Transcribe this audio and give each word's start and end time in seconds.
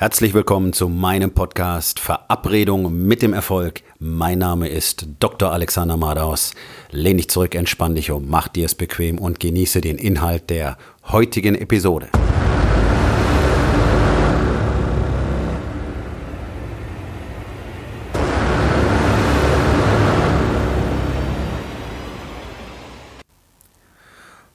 Herzlich 0.00 0.32
willkommen 0.32 0.72
zu 0.72 0.88
meinem 0.88 1.32
Podcast 1.32 1.98
Verabredung 1.98 3.04
mit 3.08 3.20
dem 3.20 3.32
Erfolg. 3.32 3.82
Mein 3.98 4.38
Name 4.38 4.68
ist 4.68 5.08
Dr. 5.18 5.50
Alexander 5.50 5.96
Madaus. 5.96 6.54
Lehn 6.92 7.16
dich 7.16 7.28
zurück, 7.28 7.56
entspann 7.56 7.96
dich 7.96 8.12
um, 8.12 8.28
mach 8.28 8.46
dir 8.46 8.66
es 8.66 8.76
bequem 8.76 9.18
und 9.18 9.40
genieße 9.40 9.80
den 9.80 9.98
Inhalt 9.98 10.50
der 10.50 10.78
heutigen 11.08 11.56
Episode. 11.56 12.10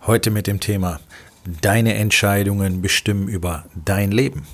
Heute 0.08 0.32
mit 0.32 0.48
dem 0.48 0.62
Thema 0.62 1.02
Deine 1.62 1.96
Entscheidungen 1.96 2.82
bestimmen 2.82 3.28
über 3.28 3.66
dein 3.76 4.14
Leben. 4.14 4.48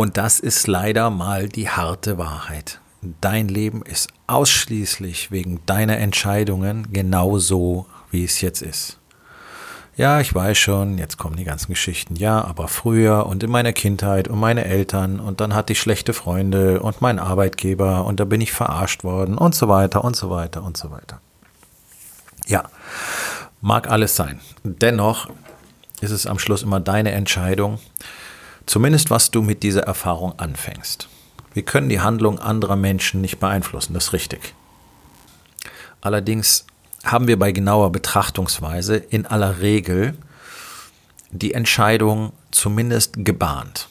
Und 0.00 0.16
das 0.16 0.40
ist 0.40 0.66
leider 0.66 1.10
mal 1.10 1.46
die 1.50 1.68
harte 1.68 2.16
Wahrheit. 2.16 2.80
Dein 3.20 3.48
Leben 3.48 3.82
ist 3.82 4.08
ausschließlich 4.28 5.30
wegen 5.30 5.60
deiner 5.66 5.98
Entscheidungen 5.98 6.90
genau 6.90 7.36
so, 7.36 7.84
wie 8.10 8.24
es 8.24 8.40
jetzt 8.40 8.62
ist. 8.62 8.98
Ja, 9.96 10.18
ich 10.18 10.34
weiß 10.34 10.56
schon, 10.56 10.96
jetzt 10.96 11.18
kommen 11.18 11.36
die 11.36 11.44
ganzen 11.44 11.68
Geschichten. 11.68 12.16
Ja, 12.16 12.42
aber 12.42 12.66
früher 12.68 13.26
und 13.26 13.42
in 13.42 13.50
meiner 13.50 13.74
Kindheit 13.74 14.26
und 14.28 14.40
meine 14.40 14.64
Eltern 14.64 15.20
und 15.20 15.42
dann 15.42 15.52
hatte 15.52 15.74
ich 15.74 15.80
schlechte 15.80 16.14
Freunde 16.14 16.80
und 16.80 17.02
meinen 17.02 17.18
Arbeitgeber 17.18 18.06
und 18.06 18.20
da 18.20 18.24
bin 18.24 18.40
ich 18.40 18.52
verarscht 18.52 19.04
worden 19.04 19.36
und 19.36 19.54
so 19.54 19.68
weiter 19.68 20.02
und 20.02 20.16
so 20.16 20.30
weiter 20.30 20.62
und 20.62 20.78
so 20.78 20.90
weiter. 20.90 21.20
Ja, 22.46 22.70
mag 23.60 23.90
alles 23.90 24.16
sein. 24.16 24.40
Dennoch 24.64 25.28
ist 26.00 26.10
es 26.10 26.26
am 26.26 26.38
Schluss 26.38 26.62
immer 26.62 26.80
deine 26.80 27.10
Entscheidung, 27.10 27.78
Zumindest 28.70 29.10
was 29.10 29.32
du 29.32 29.42
mit 29.42 29.64
dieser 29.64 29.82
Erfahrung 29.82 30.38
anfängst. 30.38 31.08
Wir 31.54 31.64
können 31.64 31.88
die 31.88 31.98
Handlung 31.98 32.38
anderer 32.38 32.76
Menschen 32.76 33.20
nicht 33.20 33.40
beeinflussen, 33.40 33.94
das 33.94 34.04
ist 34.04 34.12
richtig. 34.12 34.54
Allerdings 36.00 36.66
haben 37.02 37.26
wir 37.26 37.36
bei 37.36 37.50
genauer 37.50 37.90
Betrachtungsweise 37.90 38.94
in 38.94 39.26
aller 39.26 39.58
Regel 39.58 40.16
die 41.32 41.52
Entscheidung 41.52 42.32
zumindest 42.52 43.14
gebahnt. 43.24 43.88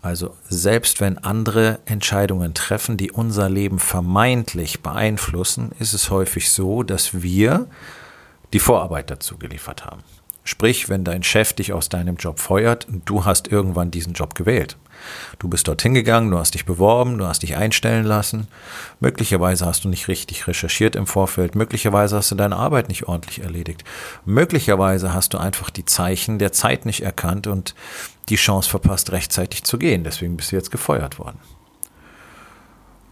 Also 0.00 0.36
selbst 0.48 1.00
wenn 1.00 1.16
andere 1.18 1.78
Entscheidungen 1.84 2.54
treffen, 2.54 2.96
die 2.96 3.12
unser 3.12 3.48
Leben 3.48 3.78
vermeintlich 3.78 4.82
beeinflussen, 4.82 5.70
ist 5.78 5.92
es 5.92 6.10
häufig 6.10 6.50
so, 6.50 6.82
dass 6.82 7.22
wir 7.22 7.68
die 8.52 8.58
Vorarbeit 8.58 9.10
dazu 9.10 9.38
geliefert 9.38 9.84
haben. 9.84 10.02
Sprich, 10.44 10.88
wenn 10.88 11.04
dein 11.04 11.22
Chef 11.22 11.52
dich 11.52 11.72
aus 11.72 11.88
deinem 11.88 12.16
Job 12.16 12.40
feuert, 12.40 12.86
du 13.04 13.24
hast 13.24 13.48
irgendwann 13.48 13.92
diesen 13.92 14.12
Job 14.12 14.34
gewählt. 14.34 14.76
Du 15.38 15.48
bist 15.48 15.68
dorthin 15.68 15.94
gegangen, 15.94 16.30
du 16.30 16.38
hast 16.38 16.54
dich 16.54 16.64
beworben, 16.64 17.18
du 17.18 17.26
hast 17.26 17.42
dich 17.42 17.56
einstellen 17.56 18.04
lassen. 18.04 18.48
Möglicherweise 19.00 19.66
hast 19.66 19.84
du 19.84 19.88
nicht 19.88 20.08
richtig 20.08 20.46
recherchiert 20.46 20.96
im 20.96 21.06
Vorfeld. 21.06 21.54
Möglicherweise 21.54 22.16
hast 22.16 22.30
du 22.30 22.34
deine 22.34 22.56
Arbeit 22.56 22.88
nicht 22.88 23.08
ordentlich 23.08 23.40
erledigt. 23.42 23.84
Möglicherweise 24.24 25.14
hast 25.14 25.34
du 25.34 25.38
einfach 25.38 25.70
die 25.70 25.84
Zeichen 25.84 26.38
der 26.38 26.52
Zeit 26.52 26.86
nicht 26.86 27.02
erkannt 27.02 27.46
und 27.46 27.74
die 28.28 28.36
Chance 28.36 28.68
verpasst, 28.68 29.12
rechtzeitig 29.12 29.64
zu 29.64 29.78
gehen. 29.78 30.04
Deswegen 30.04 30.36
bist 30.36 30.52
du 30.52 30.56
jetzt 30.56 30.70
gefeuert 30.70 31.18
worden. 31.18 31.38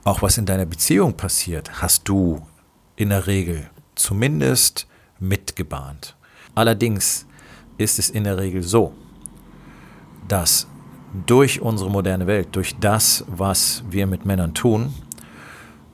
Auch 0.04 0.22
was 0.22 0.38
in 0.38 0.46
deiner 0.46 0.66
Beziehung 0.66 1.16
passiert, 1.16 1.82
hast 1.82 2.08
du 2.08 2.46
in 2.96 3.10
der 3.10 3.26
Regel 3.26 3.68
zumindest 3.94 4.86
mitgebahnt. 5.18 6.16
Allerdings 6.54 7.26
ist 7.78 7.98
es 7.98 8.10
in 8.10 8.24
der 8.24 8.38
Regel 8.38 8.62
so, 8.62 8.92
dass 10.28 10.66
durch 11.26 11.60
unsere 11.60 11.90
moderne 11.90 12.26
Welt, 12.26 12.48
durch 12.52 12.76
das, 12.78 13.24
was 13.26 13.82
wir 13.90 14.06
mit 14.06 14.24
Männern 14.24 14.54
tun, 14.54 14.94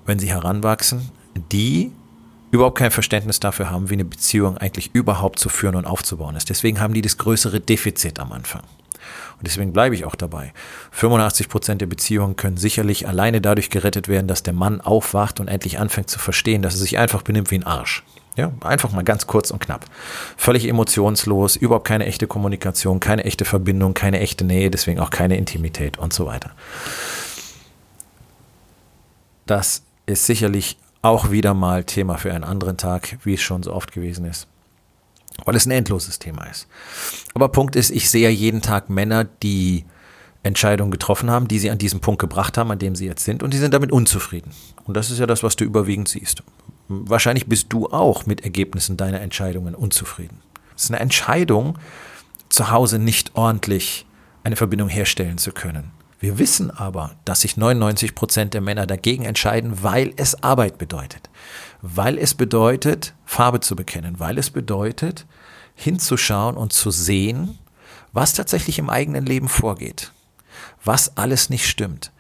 wenn 0.05 0.19
sie 0.19 0.29
heranwachsen, 0.29 1.11
die 1.53 1.93
überhaupt 2.51 2.79
kein 2.79 2.91
Verständnis 2.91 3.41
dafür 3.41 3.71
haben, 3.71 3.91
wie 3.91 3.95
eine 3.95 4.05
Beziehung 4.05 4.57
eigentlich 4.59 4.95
überhaupt 4.95 5.39
zu 5.39 5.49
führen 5.49 5.75
und 5.75 5.85
aufzubauen 5.85 6.37
ist. 6.37 6.49
Deswegen 6.49 6.81
haben 6.81 6.95
die 6.95 7.03
das 7.03 7.19
größere 7.19 7.61
Defizit 7.61 8.19
am 8.19 8.33
Anfang. 8.33 8.63
Und 9.39 9.47
deswegen 9.47 9.73
bleibe 9.73 9.95
ich 9.95 10.05
auch 10.05 10.15
dabei. 10.15 10.53
85 10.93 11.49
Prozent 11.49 11.81
der 11.81 11.87
Beziehungen 11.87 12.37
können 12.37 12.57
sicherlich 12.57 13.07
alleine 13.07 13.41
dadurch 13.41 13.71
gerettet 13.71 14.09
werden, 14.09 14.29
dass 14.29 14.43
der 14.43 14.55
Mann 14.55 14.81
aufwacht 14.81 15.41
und 15.41 15.49
endlich 15.49 15.79
anfängt 15.79 16.09
zu 16.09 16.19
verstehen, 16.19 16.63
dass 16.63 16.75
er 16.75 16.81
sich 16.81 16.99
einfach 16.99 17.23
benimmt 17.23 17.51
wie 17.51 17.59
ein 17.59 17.65
Arsch. 17.65 18.03
Ja, 18.37 18.53
einfach 18.61 18.93
mal 18.93 19.03
ganz 19.03 19.27
kurz 19.27 19.51
und 19.51 19.61
knapp. 19.61 19.87
Völlig 20.37 20.69
emotionslos, 20.69 21.57
überhaupt 21.57 21.87
keine 21.87 22.05
echte 22.05 22.27
Kommunikation, 22.27 23.01
keine 23.01 23.25
echte 23.25 23.47
Verbindung, 23.47 23.95
keine 23.95 24.21
echte 24.21 24.45
Nähe, 24.45 24.71
deswegen 24.71 25.01
auch 25.01 25.11
keine 25.11 25.39
Intimität 25.39 25.99
und 25.99 26.13
so 26.13 26.27
weiter. 26.27 26.51
Das 29.47 29.85
ist 30.05 30.27
sicherlich 30.27 30.77
auch 31.03 31.31
wieder 31.31 31.55
mal 31.55 31.85
Thema 31.85 32.19
für 32.19 32.33
einen 32.33 32.45
anderen 32.45 32.77
Tag, 32.77 33.19
wie 33.25 33.35
es 33.35 33.41
schon 33.41 33.63
so 33.63 33.73
oft 33.73 33.93
gewesen 33.93 34.27
ist. 34.27 34.47
Weil 35.45 35.55
es 35.55 35.67
ein 35.67 35.71
endloses 35.71 36.19
Thema 36.19 36.45
ist. 36.45 36.67
Aber 37.35 37.49
Punkt 37.49 37.77
ist, 37.77 37.91
ich 37.91 38.11
sehe 38.11 38.29
jeden 38.31 38.63
Tag 38.63 38.91
Männer, 38.91 39.25
die 39.25 39.85
Entscheidungen 40.43 40.91
getroffen 40.91 41.31
haben, 41.31 41.49
die 41.49 41.59
sie 41.59 41.71
an 41.71 41.79
diesen 41.79 42.01
Punkt 42.01 42.21
gebracht 42.21 42.57
haben, 42.59 42.71
an 42.71 42.79
dem 42.79 42.95
sie 42.95 43.07
jetzt 43.07 43.25
sind, 43.25 43.43
und 43.43 43.53
die 43.53 43.59
sind 43.59 43.75
damit 43.75 43.93
unzufrieden. 43.93 44.53
Und 44.85 44.97
das 44.97 45.11
ist 45.11 45.19
ja 45.19 45.27
das, 45.27 45.43
was 45.43 45.57
du 45.57 45.65
überwiegend 45.65 46.09
siehst. 46.09 46.43
Wahrscheinlich 46.89 47.47
bist 47.47 47.73
du 47.73 47.87
auch 47.89 48.27
mit 48.27 48.45
Ergebnissen 48.45 48.97
deiner 48.97 49.21
Entscheidungen 49.21 49.75
unzufrieden. 49.75 50.41
Es 50.77 50.85
ist 50.85 50.91
eine 50.91 51.01
Entscheidung, 51.01 51.79
zu 52.49 52.71
Hause 52.71 52.99
nicht 52.99 53.35
ordentlich 53.35 54.07
eine 54.45 54.57
Verbindung 54.57 54.89
herstellen 54.89 55.39
zu 55.39 55.53
können. 55.53 55.91
Wir 56.21 56.39
wissen 56.39 56.71
aber, 56.71 57.17
dass 57.25 57.43
sich 57.43 57.57
99 57.57 58.15
Prozent 58.15 58.55
der 58.55 58.61
Männer 58.61 58.87
dagegen 58.87 59.25
entscheiden, 59.25 59.83
weil 59.83 60.13
es 60.17 60.43
Arbeit 60.43 60.79
bedeutet. 60.79 61.29
Weil 61.83 62.19
es 62.19 62.35
bedeutet, 62.35 63.15
Farbe 63.25 63.61
zu 63.61 63.77
bekennen. 63.77 64.19
Weil 64.19 64.39
es 64.39 64.51
bedeutet, 64.51 65.27
hinzuschauen 65.75 66.57
und 66.57 66.73
zu 66.73 66.91
sehen, 66.91 67.59
was 68.13 68.33
tatsächlich 68.33 68.79
im 68.79 68.89
eigenen 68.89 69.27
Leben 69.27 69.49
vorgeht. 69.49 70.13
Was 70.85 71.17
alles 71.17 71.51
nicht 71.51 71.67
stimmt 71.67 72.13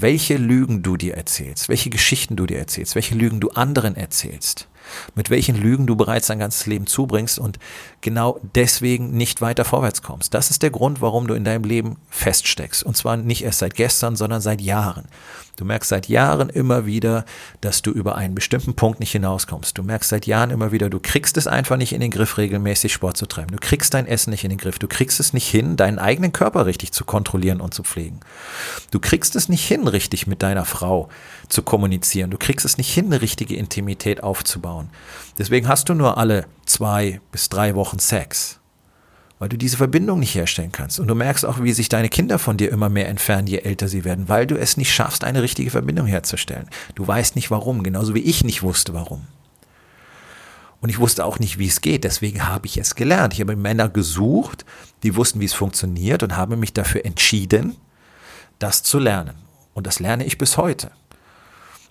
welche 0.00 0.36
Lügen 0.36 0.82
du 0.82 0.96
dir 0.96 1.14
erzählst, 1.14 1.68
welche 1.68 1.90
Geschichten 1.90 2.36
du 2.36 2.46
dir 2.46 2.58
erzählst, 2.58 2.94
welche 2.94 3.14
Lügen 3.14 3.40
du 3.40 3.50
anderen 3.50 3.96
erzählst 3.96 4.68
mit 5.14 5.30
welchen 5.30 5.56
Lügen 5.56 5.86
du 5.86 5.96
bereits 5.96 6.28
dein 6.28 6.38
ganzes 6.38 6.66
Leben 6.66 6.86
zubringst 6.86 7.38
und 7.38 7.58
genau 8.00 8.40
deswegen 8.54 9.10
nicht 9.10 9.40
weiter 9.40 9.64
vorwärts 9.64 10.02
kommst. 10.02 10.34
Das 10.34 10.50
ist 10.50 10.62
der 10.62 10.70
Grund, 10.70 11.00
warum 11.00 11.26
du 11.26 11.34
in 11.34 11.44
deinem 11.44 11.64
Leben 11.64 11.96
feststeckst. 12.10 12.82
Und 12.82 12.96
zwar 12.96 13.16
nicht 13.16 13.42
erst 13.42 13.58
seit 13.58 13.74
gestern, 13.74 14.16
sondern 14.16 14.40
seit 14.40 14.60
Jahren. 14.60 15.08
Du 15.56 15.64
merkst 15.64 15.88
seit 15.88 16.08
Jahren 16.08 16.50
immer 16.50 16.86
wieder, 16.86 17.24
dass 17.60 17.82
du 17.82 17.90
über 17.90 18.14
einen 18.14 18.36
bestimmten 18.36 18.74
Punkt 18.74 19.00
nicht 19.00 19.10
hinauskommst. 19.10 19.76
Du 19.76 19.82
merkst 19.82 20.08
seit 20.08 20.26
Jahren 20.26 20.50
immer 20.50 20.70
wieder, 20.70 20.88
du 20.88 21.00
kriegst 21.00 21.36
es 21.36 21.48
einfach 21.48 21.76
nicht 21.76 21.92
in 21.92 22.00
den 22.00 22.12
Griff, 22.12 22.38
regelmäßig 22.38 22.92
Sport 22.92 23.16
zu 23.16 23.26
treiben. 23.26 23.50
Du 23.50 23.58
kriegst 23.58 23.92
dein 23.92 24.06
Essen 24.06 24.30
nicht 24.30 24.44
in 24.44 24.50
den 24.50 24.58
Griff. 24.58 24.78
Du 24.78 24.86
kriegst 24.86 25.18
es 25.18 25.32
nicht 25.32 25.48
hin, 25.48 25.76
deinen 25.76 25.98
eigenen 25.98 26.32
Körper 26.32 26.66
richtig 26.66 26.92
zu 26.92 27.04
kontrollieren 27.04 27.60
und 27.60 27.74
zu 27.74 27.82
pflegen. 27.82 28.20
Du 28.92 29.00
kriegst 29.00 29.34
es 29.34 29.48
nicht 29.48 29.66
hin, 29.66 29.88
richtig 29.88 30.28
mit 30.28 30.44
deiner 30.44 30.64
Frau 30.64 31.08
zu 31.48 31.62
kommunizieren. 31.62 32.30
Du 32.30 32.38
kriegst 32.38 32.64
es 32.64 32.78
nicht 32.78 32.94
hin, 32.94 33.06
eine 33.06 33.20
richtige 33.20 33.56
Intimität 33.56 34.22
aufzubauen. 34.22 34.90
Deswegen 35.38 35.66
hast 35.66 35.88
du 35.88 35.94
nur 35.94 36.18
alle 36.18 36.46
zwei 36.68 37.20
bis 37.32 37.48
drei 37.48 37.74
Wochen 37.74 37.98
Sex, 37.98 38.60
weil 39.38 39.48
du 39.48 39.56
diese 39.56 39.76
Verbindung 39.76 40.20
nicht 40.20 40.34
herstellen 40.34 40.72
kannst. 40.72 41.00
Und 41.00 41.08
du 41.08 41.14
merkst 41.14 41.44
auch, 41.44 41.62
wie 41.62 41.72
sich 41.72 41.88
deine 41.88 42.08
Kinder 42.08 42.38
von 42.38 42.56
dir 42.56 42.70
immer 42.70 42.88
mehr 42.88 43.08
entfernen, 43.08 43.46
je 43.46 43.58
älter 43.58 43.88
sie 43.88 44.04
werden, 44.04 44.28
weil 44.28 44.46
du 44.46 44.56
es 44.56 44.76
nicht 44.76 44.92
schaffst, 44.92 45.24
eine 45.24 45.42
richtige 45.42 45.70
Verbindung 45.70 46.06
herzustellen. 46.06 46.68
Du 46.94 47.06
weißt 47.06 47.36
nicht 47.36 47.50
warum, 47.50 47.82
genauso 47.82 48.14
wie 48.14 48.20
ich 48.20 48.44
nicht 48.44 48.62
wusste 48.62 48.94
warum. 48.94 49.26
Und 50.80 50.90
ich 50.90 50.98
wusste 50.98 51.24
auch 51.24 51.38
nicht, 51.40 51.58
wie 51.58 51.66
es 51.66 51.80
geht. 51.80 52.04
Deswegen 52.04 52.46
habe 52.46 52.66
ich 52.66 52.78
es 52.78 52.94
gelernt. 52.94 53.34
Ich 53.34 53.40
habe 53.40 53.56
Männer 53.56 53.88
gesucht, 53.88 54.64
die 55.02 55.16
wussten, 55.16 55.40
wie 55.40 55.44
es 55.44 55.54
funktioniert 55.54 56.22
und 56.22 56.36
habe 56.36 56.56
mich 56.56 56.72
dafür 56.72 57.04
entschieden, 57.04 57.76
das 58.58 58.82
zu 58.82 58.98
lernen. 58.98 59.34
Und 59.74 59.86
das 59.86 59.98
lerne 59.98 60.24
ich 60.24 60.38
bis 60.38 60.56
heute. 60.56 60.90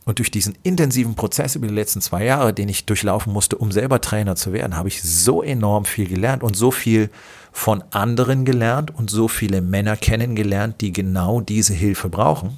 Und 0.07 0.19
durch 0.19 0.31
diesen 0.31 0.57
intensiven 0.63 1.15
Prozess 1.15 1.56
über 1.56 1.68
die 1.68 1.74
letzten 1.74 2.00
zwei 2.00 2.24
Jahre, 2.24 2.54
den 2.54 2.69
ich 2.69 2.86
durchlaufen 2.86 3.33
musste, 3.33 3.57
um 3.57 3.74
selber 3.74 4.00
Trainer 4.00 4.38
zu 4.38 4.54
werden, 4.54 4.77
habe 4.77 4.88
ich 4.88 5.04
so 5.04 5.44
enorm 5.44 5.83
viel 5.83 6.07
gelernt 6.07 6.44
und 6.44 6.56
so 6.56 6.71
viel 6.71 7.09
von 7.51 7.83
anderen 7.92 8.45
gelernt 8.45 8.89
und 8.95 9.09
so 9.09 9.27
viele 9.27 9.59
Männer 9.59 9.98
kennengelernt, 9.98 10.80
die 10.80 10.94
genau 10.94 11.42
diese 11.42 11.74
Hilfe 11.74 12.07
brauchen, 12.07 12.57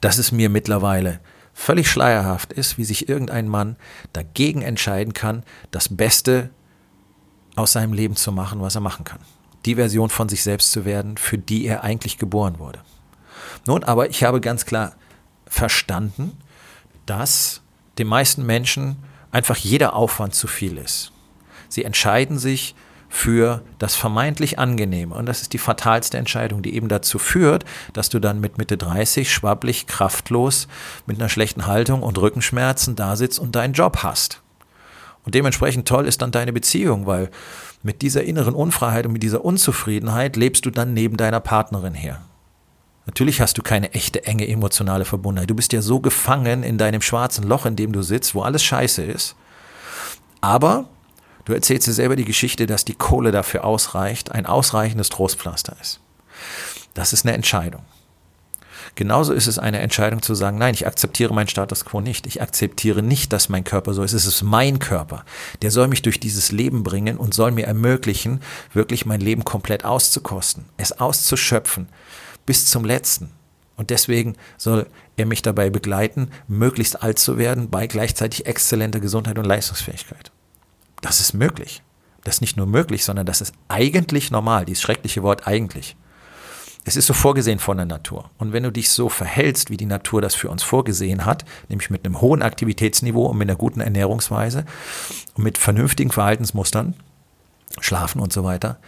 dass 0.00 0.16
es 0.16 0.32
mir 0.32 0.48
mittlerweile 0.48 1.20
völlig 1.52 1.90
schleierhaft 1.90 2.54
ist, 2.54 2.78
wie 2.78 2.84
sich 2.84 3.10
irgendein 3.10 3.46
Mann 3.46 3.76
dagegen 4.14 4.62
entscheiden 4.62 5.12
kann, 5.12 5.42
das 5.72 5.94
Beste 5.94 6.48
aus 7.54 7.72
seinem 7.72 7.92
Leben 7.92 8.16
zu 8.16 8.32
machen, 8.32 8.62
was 8.62 8.76
er 8.76 8.80
machen 8.80 9.04
kann. 9.04 9.20
Die 9.66 9.74
Version 9.74 10.08
von 10.08 10.30
sich 10.30 10.42
selbst 10.42 10.72
zu 10.72 10.86
werden, 10.86 11.18
für 11.18 11.36
die 11.36 11.66
er 11.66 11.84
eigentlich 11.84 12.16
geboren 12.16 12.58
wurde. 12.58 12.78
Nun, 13.66 13.84
aber 13.84 14.08
ich 14.08 14.24
habe 14.24 14.40
ganz 14.40 14.64
klar 14.64 14.94
verstanden, 15.52 16.32
dass 17.04 17.60
den 17.98 18.06
meisten 18.06 18.46
Menschen 18.46 18.96
einfach 19.30 19.56
jeder 19.56 19.94
Aufwand 19.94 20.34
zu 20.34 20.46
viel 20.46 20.78
ist. 20.78 21.12
Sie 21.68 21.84
entscheiden 21.84 22.38
sich 22.38 22.74
für 23.10 23.60
das 23.78 23.94
vermeintlich 23.94 24.58
Angenehme. 24.58 25.14
Und 25.14 25.26
das 25.26 25.42
ist 25.42 25.52
die 25.52 25.58
fatalste 25.58 26.16
Entscheidung, 26.16 26.62
die 26.62 26.74
eben 26.74 26.88
dazu 26.88 27.18
führt, 27.18 27.66
dass 27.92 28.08
du 28.08 28.18
dann 28.18 28.40
mit 28.40 28.56
Mitte 28.56 28.78
30 28.78 29.30
schwabblich, 29.30 29.86
kraftlos, 29.86 30.68
mit 31.06 31.20
einer 31.20 31.28
schlechten 31.28 31.66
Haltung 31.66 32.02
und 32.02 32.16
Rückenschmerzen 32.16 32.96
da 32.96 33.14
sitzt 33.16 33.38
und 33.38 33.54
deinen 33.54 33.74
Job 33.74 33.98
hast. 34.02 34.40
Und 35.24 35.34
dementsprechend 35.34 35.86
toll 35.86 36.06
ist 36.06 36.22
dann 36.22 36.32
deine 36.32 36.54
Beziehung, 36.54 37.04
weil 37.04 37.30
mit 37.82 38.00
dieser 38.00 38.24
inneren 38.24 38.54
Unfreiheit 38.54 39.04
und 39.04 39.12
mit 39.12 39.22
dieser 39.22 39.44
Unzufriedenheit 39.44 40.36
lebst 40.36 40.64
du 40.64 40.70
dann 40.70 40.94
neben 40.94 41.18
deiner 41.18 41.40
Partnerin 41.40 41.94
her. 41.94 42.22
Natürlich 43.06 43.40
hast 43.40 43.58
du 43.58 43.62
keine 43.62 43.92
echte 43.94 44.24
enge 44.24 44.46
emotionale 44.46 45.04
Verbundenheit. 45.04 45.50
Du 45.50 45.54
bist 45.54 45.72
ja 45.72 45.82
so 45.82 46.00
gefangen 46.00 46.62
in 46.62 46.78
deinem 46.78 47.02
schwarzen 47.02 47.46
Loch, 47.46 47.66
in 47.66 47.76
dem 47.76 47.92
du 47.92 48.02
sitzt, 48.02 48.34
wo 48.34 48.42
alles 48.42 48.62
scheiße 48.62 49.02
ist. 49.02 49.34
Aber 50.40 50.86
Du 51.44 51.52
erzählst 51.52 51.86
dir 51.86 51.92
selber 51.92 52.16
die 52.16 52.24
Geschichte, 52.24 52.66
dass 52.66 52.84
die 52.84 52.94
Kohle 52.94 53.32
dafür 53.32 53.64
ausreicht, 53.64 54.30
ein 54.30 54.46
ausreichendes 54.46 55.08
Trostpflaster 55.08 55.76
ist. 55.80 56.00
Das 56.94 57.12
ist 57.12 57.26
eine 57.26 57.34
Entscheidung. 57.34 57.82
Genauso 58.94 59.32
ist 59.32 59.46
es 59.46 59.58
eine 59.58 59.78
Entscheidung 59.78 60.20
zu 60.20 60.34
sagen, 60.34 60.58
nein, 60.58 60.74
ich 60.74 60.86
akzeptiere 60.86 61.32
meinen 61.32 61.48
Status 61.48 61.84
quo 61.86 62.00
nicht. 62.00 62.26
Ich 62.26 62.42
akzeptiere 62.42 63.02
nicht, 63.02 63.32
dass 63.32 63.48
mein 63.48 63.64
Körper 63.64 63.94
so 63.94 64.02
ist. 64.02 64.12
Es 64.12 64.26
ist 64.26 64.42
mein 64.42 64.78
Körper. 64.78 65.24
Der 65.62 65.70
soll 65.70 65.88
mich 65.88 66.02
durch 66.02 66.20
dieses 66.20 66.52
Leben 66.52 66.82
bringen 66.82 67.16
und 67.16 67.32
soll 67.32 67.52
mir 67.52 67.66
ermöglichen, 67.66 68.40
wirklich 68.74 69.06
mein 69.06 69.20
Leben 69.20 69.44
komplett 69.44 69.84
auszukosten, 69.84 70.66
es 70.76 71.00
auszuschöpfen 71.00 71.88
bis 72.46 72.66
zum 72.66 72.84
letzten. 72.84 73.30
Und 73.76 73.90
deswegen 73.90 74.36
soll 74.58 74.86
er 75.16 75.26
mich 75.26 75.42
dabei 75.42 75.70
begleiten, 75.70 76.30
möglichst 76.46 77.02
alt 77.02 77.18
zu 77.18 77.38
werden 77.38 77.70
bei 77.70 77.86
gleichzeitig 77.86 78.46
exzellenter 78.46 79.00
Gesundheit 79.00 79.38
und 79.38 79.44
Leistungsfähigkeit. 79.44 80.30
Das 81.00 81.20
ist 81.20 81.32
möglich. 81.32 81.82
Das 82.24 82.36
ist 82.36 82.40
nicht 82.40 82.56
nur 82.56 82.66
möglich, 82.66 83.04
sondern 83.04 83.26
das 83.26 83.40
ist 83.40 83.54
eigentlich 83.68 84.30
normal, 84.30 84.64
dieses 84.64 84.82
schreckliche 84.82 85.22
Wort 85.22 85.46
eigentlich. 85.46 85.96
Es 86.84 86.96
ist 86.96 87.06
so 87.06 87.14
vorgesehen 87.14 87.60
von 87.60 87.76
der 87.76 87.86
Natur. 87.86 88.30
Und 88.38 88.52
wenn 88.52 88.64
du 88.64 88.72
dich 88.72 88.90
so 88.90 89.08
verhältst, 89.08 89.70
wie 89.70 89.76
die 89.76 89.86
Natur 89.86 90.20
das 90.20 90.34
für 90.34 90.50
uns 90.50 90.62
vorgesehen 90.62 91.24
hat, 91.24 91.44
nämlich 91.68 91.90
mit 91.90 92.04
einem 92.04 92.20
hohen 92.20 92.42
Aktivitätsniveau 92.42 93.26
und 93.26 93.38
mit 93.38 93.48
einer 93.48 93.58
guten 93.58 93.80
Ernährungsweise 93.80 94.64
und 95.34 95.44
mit 95.44 95.58
vernünftigen 95.58 96.10
Verhaltensmustern, 96.10 96.94
Schlafen 97.80 98.20
und 98.20 98.32
so 98.32 98.44
weiter, 98.44 98.78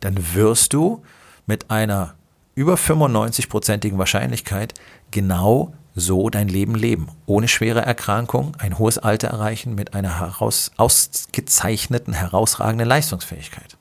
dann 0.00 0.34
wirst 0.34 0.72
du 0.72 1.02
mit 1.46 1.70
einer 1.70 2.14
über 2.54 2.74
95-prozentigen 2.74 3.98
Wahrscheinlichkeit 3.98 4.74
genau 5.10 5.72
so 5.94 6.30
dein 6.30 6.48
Leben 6.48 6.74
leben. 6.74 7.08
Ohne 7.26 7.48
schwere 7.48 7.82
Erkrankung, 7.82 8.56
ein 8.58 8.78
hohes 8.78 8.98
Alter 8.98 9.28
erreichen 9.28 9.74
mit 9.74 9.94
einer 9.94 10.20
heraus, 10.20 10.70
ausgezeichneten, 10.76 12.14
herausragenden 12.14 12.88
Leistungsfähigkeit. 12.88 13.76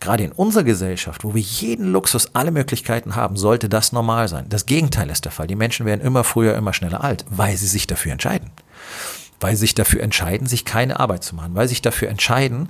Gerade 0.00 0.24
in 0.24 0.32
unserer 0.32 0.62
Gesellschaft, 0.62 1.24
wo 1.24 1.34
wir 1.34 1.42
jeden 1.42 1.90
Luxus, 1.90 2.34
alle 2.34 2.52
Möglichkeiten 2.52 3.16
haben, 3.16 3.36
sollte 3.36 3.68
das 3.68 3.92
normal 3.92 4.28
sein. 4.28 4.46
Das 4.48 4.66
Gegenteil 4.66 5.10
ist 5.10 5.24
der 5.24 5.32
Fall. 5.32 5.48
Die 5.48 5.56
Menschen 5.56 5.86
werden 5.86 6.00
immer 6.00 6.22
früher, 6.22 6.54
immer 6.54 6.72
schneller 6.72 7.02
alt, 7.02 7.24
weil 7.30 7.56
sie 7.56 7.66
sich 7.66 7.86
dafür 7.88 8.12
entscheiden. 8.12 8.50
Weil 9.40 9.56
sich 9.56 9.74
dafür 9.74 10.02
entscheiden, 10.02 10.46
sich 10.46 10.64
keine 10.64 10.98
Arbeit 10.98 11.24
zu 11.24 11.34
machen. 11.34 11.54
Weil 11.54 11.68
sich 11.68 11.82
dafür 11.82 12.08
entscheiden, 12.08 12.68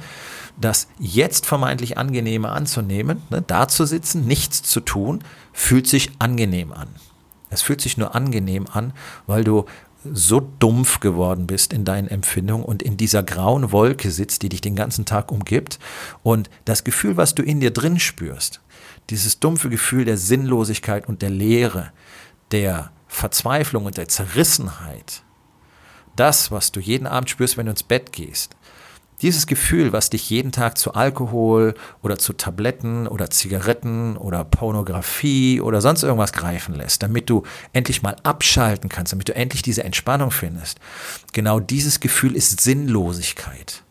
das 0.60 0.88
jetzt 0.98 1.46
vermeintlich 1.46 1.98
Angenehme 1.98 2.50
anzunehmen, 2.50 3.22
ne, 3.30 3.42
da 3.46 3.68
zu 3.68 3.86
sitzen, 3.86 4.26
nichts 4.26 4.62
zu 4.62 4.80
tun, 4.80 5.20
fühlt 5.52 5.86
sich 5.86 6.10
angenehm 6.18 6.72
an. 6.72 6.88
Es 7.50 7.62
fühlt 7.62 7.80
sich 7.80 7.96
nur 7.96 8.14
angenehm 8.14 8.66
an, 8.70 8.92
weil 9.26 9.44
du 9.44 9.64
so 10.04 10.40
dumpf 10.40 11.00
geworden 11.00 11.46
bist 11.46 11.72
in 11.72 11.84
deinen 11.84 12.08
Empfindungen 12.08 12.64
und 12.64 12.82
in 12.82 12.96
dieser 12.96 13.22
grauen 13.22 13.72
Wolke 13.72 14.10
sitzt, 14.10 14.42
die 14.42 14.48
dich 14.48 14.60
den 14.60 14.76
ganzen 14.76 15.04
Tag 15.04 15.32
umgibt. 15.32 15.78
Und 16.22 16.50
das 16.64 16.84
Gefühl, 16.84 17.16
was 17.16 17.34
du 17.34 17.42
in 17.42 17.60
dir 17.60 17.72
drin 17.72 17.98
spürst, 17.98 18.60
dieses 19.10 19.40
dumpfe 19.40 19.70
Gefühl 19.70 20.04
der 20.04 20.16
Sinnlosigkeit 20.16 21.08
und 21.08 21.22
der 21.22 21.30
Leere, 21.30 21.92
der 22.52 22.90
Verzweiflung 23.08 23.86
und 23.86 23.96
der 23.96 24.08
Zerrissenheit, 24.08 25.22
das, 26.18 26.50
was 26.50 26.72
du 26.72 26.80
jeden 26.80 27.06
Abend 27.06 27.30
spürst, 27.30 27.56
wenn 27.56 27.66
du 27.66 27.70
ins 27.72 27.82
Bett 27.82 28.12
gehst, 28.12 28.56
dieses 29.22 29.46
Gefühl, 29.46 29.92
was 29.92 30.10
dich 30.10 30.30
jeden 30.30 30.52
Tag 30.52 30.78
zu 30.78 30.94
Alkohol 30.94 31.74
oder 32.02 32.18
zu 32.18 32.32
Tabletten 32.32 33.08
oder 33.08 33.30
Zigaretten 33.30 34.16
oder 34.16 34.44
Pornografie 34.44 35.60
oder 35.60 35.80
sonst 35.80 36.04
irgendwas 36.04 36.32
greifen 36.32 36.74
lässt, 36.74 37.02
damit 37.02 37.28
du 37.28 37.42
endlich 37.72 38.02
mal 38.02 38.16
abschalten 38.22 38.88
kannst, 38.88 39.12
damit 39.12 39.28
du 39.28 39.34
endlich 39.34 39.62
diese 39.62 39.82
Entspannung 39.82 40.30
findest. 40.30 40.78
Genau 41.32 41.58
dieses 41.58 42.00
Gefühl 42.00 42.36
ist 42.36 42.60
Sinnlosigkeit. 42.60 43.82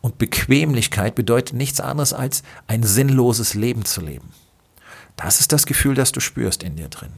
Und 0.00 0.18
Bequemlichkeit 0.18 1.14
bedeutet 1.14 1.54
nichts 1.54 1.80
anderes 1.80 2.12
als 2.12 2.42
ein 2.66 2.82
sinnloses 2.82 3.54
Leben 3.54 3.84
zu 3.84 4.00
leben. 4.00 4.30
Das 5.16 5.40
ist 5.40 5.52
das 5.52 5.66
Gefühl, 5.66 5.94
das 5.94 6.12
du 6.12 6.20
spürst 6.20 6.62
in 6.62 6.76
dir 6.76 6.88
drin. 6.88 7.12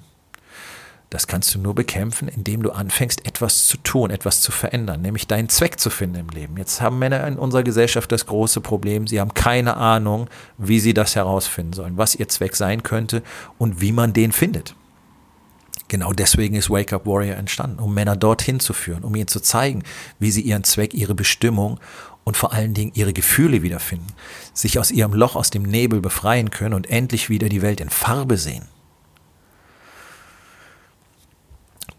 Das 1.14 1.28
kannst 1.28 1.55
du 1.55 1.61
nur 1.61 1.76
bekämpfen, 1.76 2.26
indem 2.26 2.64
du 2.64 2.72
anfängst, 2.72 3.25
etwas 3.25 3.69
zu 3.69 3.76
tun, 3.76 4.11
etwas 4.11 4.40
zu 4.40 4.50
verändern, 4.50 5.00
nämlich 5.00 5.28
deinen 5.28 5.49
Zweck 5.49 5.78
zu 5.78 5.88
finden 5.88 6.16
im 6.16 6.28
Leben. 6.31 6.56
Jetzt 6.56 6.81
haben 6.81 6.99
Männer 6.99 7.25
in 7.28 7.38
unserer 7.38 7.62
Gesellschaft 7.62 8.11
das 8.11 8.26
große 8.26 8.61
Problem, 8.61 9.06
sie 9.06 9.20
haben 9.20 9.32
keine 9.32 9.76
Ahnung, 9.76 10.28
wie 10.58 10.81
sie 10.81 10.93
das 10.93 11.14
herausfinden 11.14 11.72
sollen, 11.72 11.96
was 11.96 12.16
ihr 12.16 12.28
Zweck 12.28 12.56
sein 12.56 12.82
könnte 12.82 13.22
und 13.58 13.81
wie 13.81 13.93
man 13.93 14.12
den 14.12 14.32
findet. 14.32 14.75
Genau 15.87 16.12
deswegen 16.12 16.56
ist 16.56 16.69
Wake 16.69 16.93
Up 16.93 17.06
Warrior 17.06 17.37
entstanden, 17.37 17.78
um 17.78 17.94
Männer 17.94 18.17
dorthin 18.17 18.58
zu 18.58 18.72
führen, 18.72 19.05
um 19.05 19.14
ihnen 19.14 19.28
zu 19.28 19.38
zeigen, 19.38 19.84
wie 20.19 20.32
sie 20.32 20.40
ihren 20.40 20.64
Zweck, 20.64 20.94
ihre 20.94 21.14
Bestimmung 21.14 21.78
und 22.25 22.37
vor 22.37 22.52
allen 22.52 22.75
Dingen 22.75 22.90
ihre 22.93 23.12
Gefühle 23.12 23.62
wiederfinden, 23.62 24.12
sich 24.52 24.81
aus 24.81 24.90
ihrem 24.90 25.14
Loch, 25.14 25.37
aus 25.37 25.50
dem 25.50 25.62
Nebel 25.62 26.00
befreien 26.00 26.50
können 26.50 26.75
und 26.75 26.90
endlich 26.90 27.31
wieder 27.31 27.49
die 27.49 27.62
Welt 27.62 27.81
in 27.81 27.90
Farbe 27.90 28.37
sehen. 28.37 28.67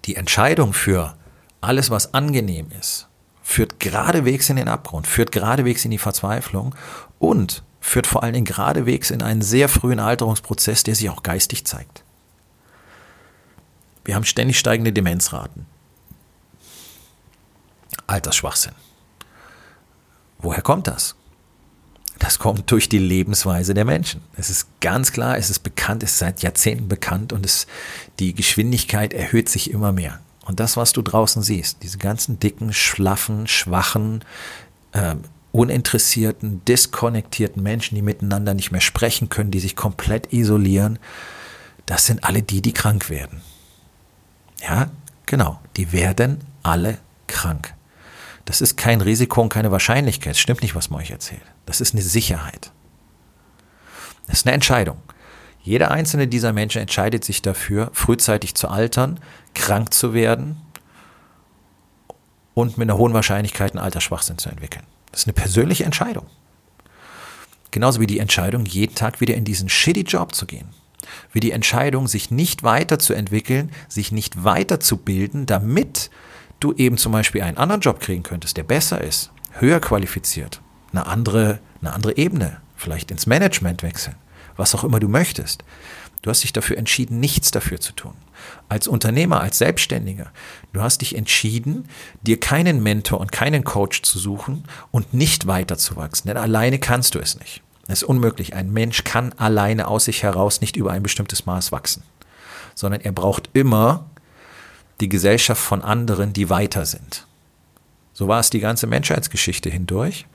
Die 0.06 0.16
Entscheidung 0.16 0.74
für 0.74 1.16
alles, 1.62 1.90
was 1.90 2.14
angenehm 2.14 2.68
ist, 2.80 3.08
führt 3.42 3.80
geradewegs 3.80 4.50
in 4.50 4.56
den 4.56 4.68
Abgrund, 4.68 5.08
führt 5.08 5.32
geradewegs 5.32 5.86
in 5.86 5.92
die 5.92 5.98
Verzweiflung 5.98 6.76
und 7.20 7.64
führt 7.80 8.08
vor 8.08 8.24
allen 8.24 8.34
Dingen 8.34 8.46
geradewegs 8.46 9.12
in 9.12 9.22
einen 9.22 9.42
sehr 9.42 9.70
frühen 9.70 10.00
Alterungsprozess, 10.00 10.84
der 10.84 10.96
sich 10.96 11.10
auch 11.10 11.24
geistig 11.24 11.66
zeigt. 11.66 12.04
Wir 14.04 14.16
haben 14.16 14.24
ständig 14.24 14.60
steigende 14.60 14.94
Demenzraten. 14.94 15.66
Altersschwachsinn. 18.08 18.74
Woher 20.38 20.62
kommt 20.62 20.88
das? 20.88 21.16
Das 22.20 22.40
kommt 22.40 22.72
durch 22.72 22.88
die 22.88 23.00
Lebensweise 23.00 23.74
der 23.74 23.86
Menschen. 23.86 24.22
Es 24.38 24.50
ist 24.50 24.68
ganz 24.80 25.12
klar, 25.12 25.38
es 25.38 25.50
ist 25.50 25.60
bekannt, 25.60 26.02
es 26.04 26.12
ist 26.12 26.20
seit 26.20 26.42
Jahrzehnten 26.42 26.88
bekannt 26.88 27.34
und 27.34 27.46
es, 27.46 27.68
die 28.20 28.34
Geschwindigkeit 28.34 29.14
erhöht 29.14 29.50
sich 29.50 29.72
immer 29.72 29.92
mehr. 29.92 30.20
Und 30.46 30.60
das, 30.60 30.78
was 30.78 30.94
du 30.94 31.02
draußen 31.02 31.42
siehst, 31.42 31.84
diese 31.84 31.98
ganzen 31.98 32.40
dicken, 32.40 32.72
schlaffen, 32.72 33.48
schwachen, 33.48 34.24
äh, 34.94 35.16
uninteressierten, 35.52 36.64
diskonnektierten 36.66 37.64
Menschen, 37.64 37.96
die 37.96 38.02
miteinander 38.02 38.54
nicht 38.54 38.72
mehr 38.72 38.82
sprechen 38.82 39.30
können, 39.30 39.52
die 39.52 39.60
sich 39.60 39.76
komplett 39.76 40.32
isolieren, 40.34 41.00
das 41.86 42.06
sind 42.06 42.24
alle 42.24 42.42
die, 42.42 42.62
die 42.62 42.74
krank 42.74 43.10
werden. 43.10 43.42
Ja, 44.62 44.90
genau, 45.26 45.60
die 45.78 45.92
werden 45.92 46.40
alle 46.64 46.98
krank. 47.28 47.74
Das 48.46 48.62
ist 48.62 48.78
kein 48.78 49.02
Risiko 49.02 49.42
und 49.42 49.50
keine 49.50 49.72
Wahrscheinlichkeit. 49.72 50.34
Es 50.34 50.40
stimmt 50.40 50.62
nicht, 50.62 50.76
was 50.76 50.90
man 50.90 51.02
euch 51.02 51.12
erzählt. 51.12 51.42
Das 51.66 51.82
ist 51.82 51.94
eine 51.94 52.04
Sicherheit. 52.04 52.72
Das 54.28 54.40
ist 54.40 54.46
eine 54.46 54.54
Entscheidung. 54.54 54.98
Jeder 55.62 55.90
einzelne 55.90 56.28
dieser 56.28 56.54
Menschen 56.54 56.82
entscheidet 56.82 57.26
sich 57.26 57.42
dafür, 57.42 57.90
frühzeitig 57.94 58.54
zu 58.54 58.68
altern, 58.68 59.20
krank 59.56 59.94
zu 59.94 60.14
werden 60.14 60.62
und 62.54 62.78
mit 62.78 62.88
einer 62.88 63.00
hohen 63.00 63.14
Wahrscheinlichkeit 63.14 63.72
einen 63.72 63.84
Altersschwachsinn 63.84 64.38
zu 64.38 64.50
entwickeln. 64.50 64.86
Das 65.12 65.22
ist 65.22 65.28
eine 65.28 65.34
persönliche 65.34 65.84
Entscheidung. 65.84 66.28
Genauso 67.72 68.00
wie 68.00 68.08
die 68.08 68.20
Entscheidung, 68.20 68.66
jeden 68.66 68.96
Tag 68.96 69.22
wieder 69.22 69.34
in 69.34 69.44
diesen 69.44 69.68
shitty 69.68 70.02
Job 70.02 70.36
zu 70.36 70.46
gehen. 70.46 70.70
Wie 71.32 71.40
die 71.40 71.52
Entscheidung, 71.52 72.08
sich 72.08 72.30
nicht 72.30 72.64
weiterzuentwickeln, 72.64 73.72
sich 73.90 74.12
nicht 74.12 74.44
weiterzubilden, 74.44 75.46
damit 75.46 76.10
du 76.60 76.74
eben 76.74 76.98
zum 76.98 77.12
Beispiel 77.12 77.42
einen 77.42 77.58
anderen 77.58 77.82
Job 77.82 78.00
kriegen 78.00 78.24
könntest, 78.24 78.58
der 78.58 78.64
besser 78.64 79.02
ist, 79.02 79.32
höher 79.52 79.80
qualifiziert, 79.80 80.62
eine 80.92 81.06
andere, 81.06 81.60
eine 81.82 81.94
andere 81.94 82.18
Ebene, 82.18 82.62
vielleicht 82.76 83.12
ins 83.12 83.26
Management 83.26 83.84
wechseln, 83.84 84.16
was 84.58 84.76
auch 84.76 84.84
immer 84.84 85.00
du 85.00 85.08
möchtest. 85.08 85.64
Du 86.22 86.32
hast 86.32 86.42
dich 86.42 86.54
dafür 86.54 86.78
entschieden, 86.78 87.20
nichts 87.20 87.52
dafür 87.52 87.80
zu 87.80 87.94
tun. 87.94 88.14
Als 88.68 88.88
Unternehmer, 88.88 89.42
als 89.42 89.60
Selbstständiger, 89.60 90.32
du 90.74 90.82
hast 90.82 91.02
dich 91.02 91.16
entschieden, 91.16 91.88
dir 92.24 92.40
keinen 92.40 92.82
Mentor 92.82 93.20
und 93.20 93.32
keinen 93.32 93.64
Coach 93.64 94.02
zu 94.02 94.18
suchen 94.18 94.64
und 94.90 95.14
nicht 95.14 95.46
weiterzuwachsen, 95.46 96.28
denn 96.28 96.38
alleine 96.38 96.80
kannst 96.80 97.14
du 97.14 97.20
es 97.20 97.38
nicht. 97.40 97.62
Es 97.88 98.02
ist 98.02 98.10
unmöglich. 98.10 98.56
Ein 98.56 98.72
Mensch 98.72 99.04
kann 99.04 99.34
alleine 99.34 99.88
aus 99.88 100.06
sich 100.06 100.24
heraus 100.24 100.62
nicht 100.62 100.76
über 100.76 100.92
ein 100.92 101.04
bestimmtes 101.04 101.46
Maß 101.46 101.72
wachsen, 101.72 102.02
sondern 102.74 103.02
er 103.02 103.12
braucht 103.12 103.52
immer 103.54 104.10
die 105.02 105.10
Gesellschaft 105.10 105.62
von 105.62 105.82
anderen, 105.82 106.34
die 106.34 106.50
weiter 106.50 106.86
sind. 106.86 107.28
So 108.14 108.28
war 108.28 108.40
es 108.40 108.50
die 108.50 108.60
ganze 108.62 108.88
Menschheitsgeschichte 108.88 109.70
hindurch. 109.70 110.26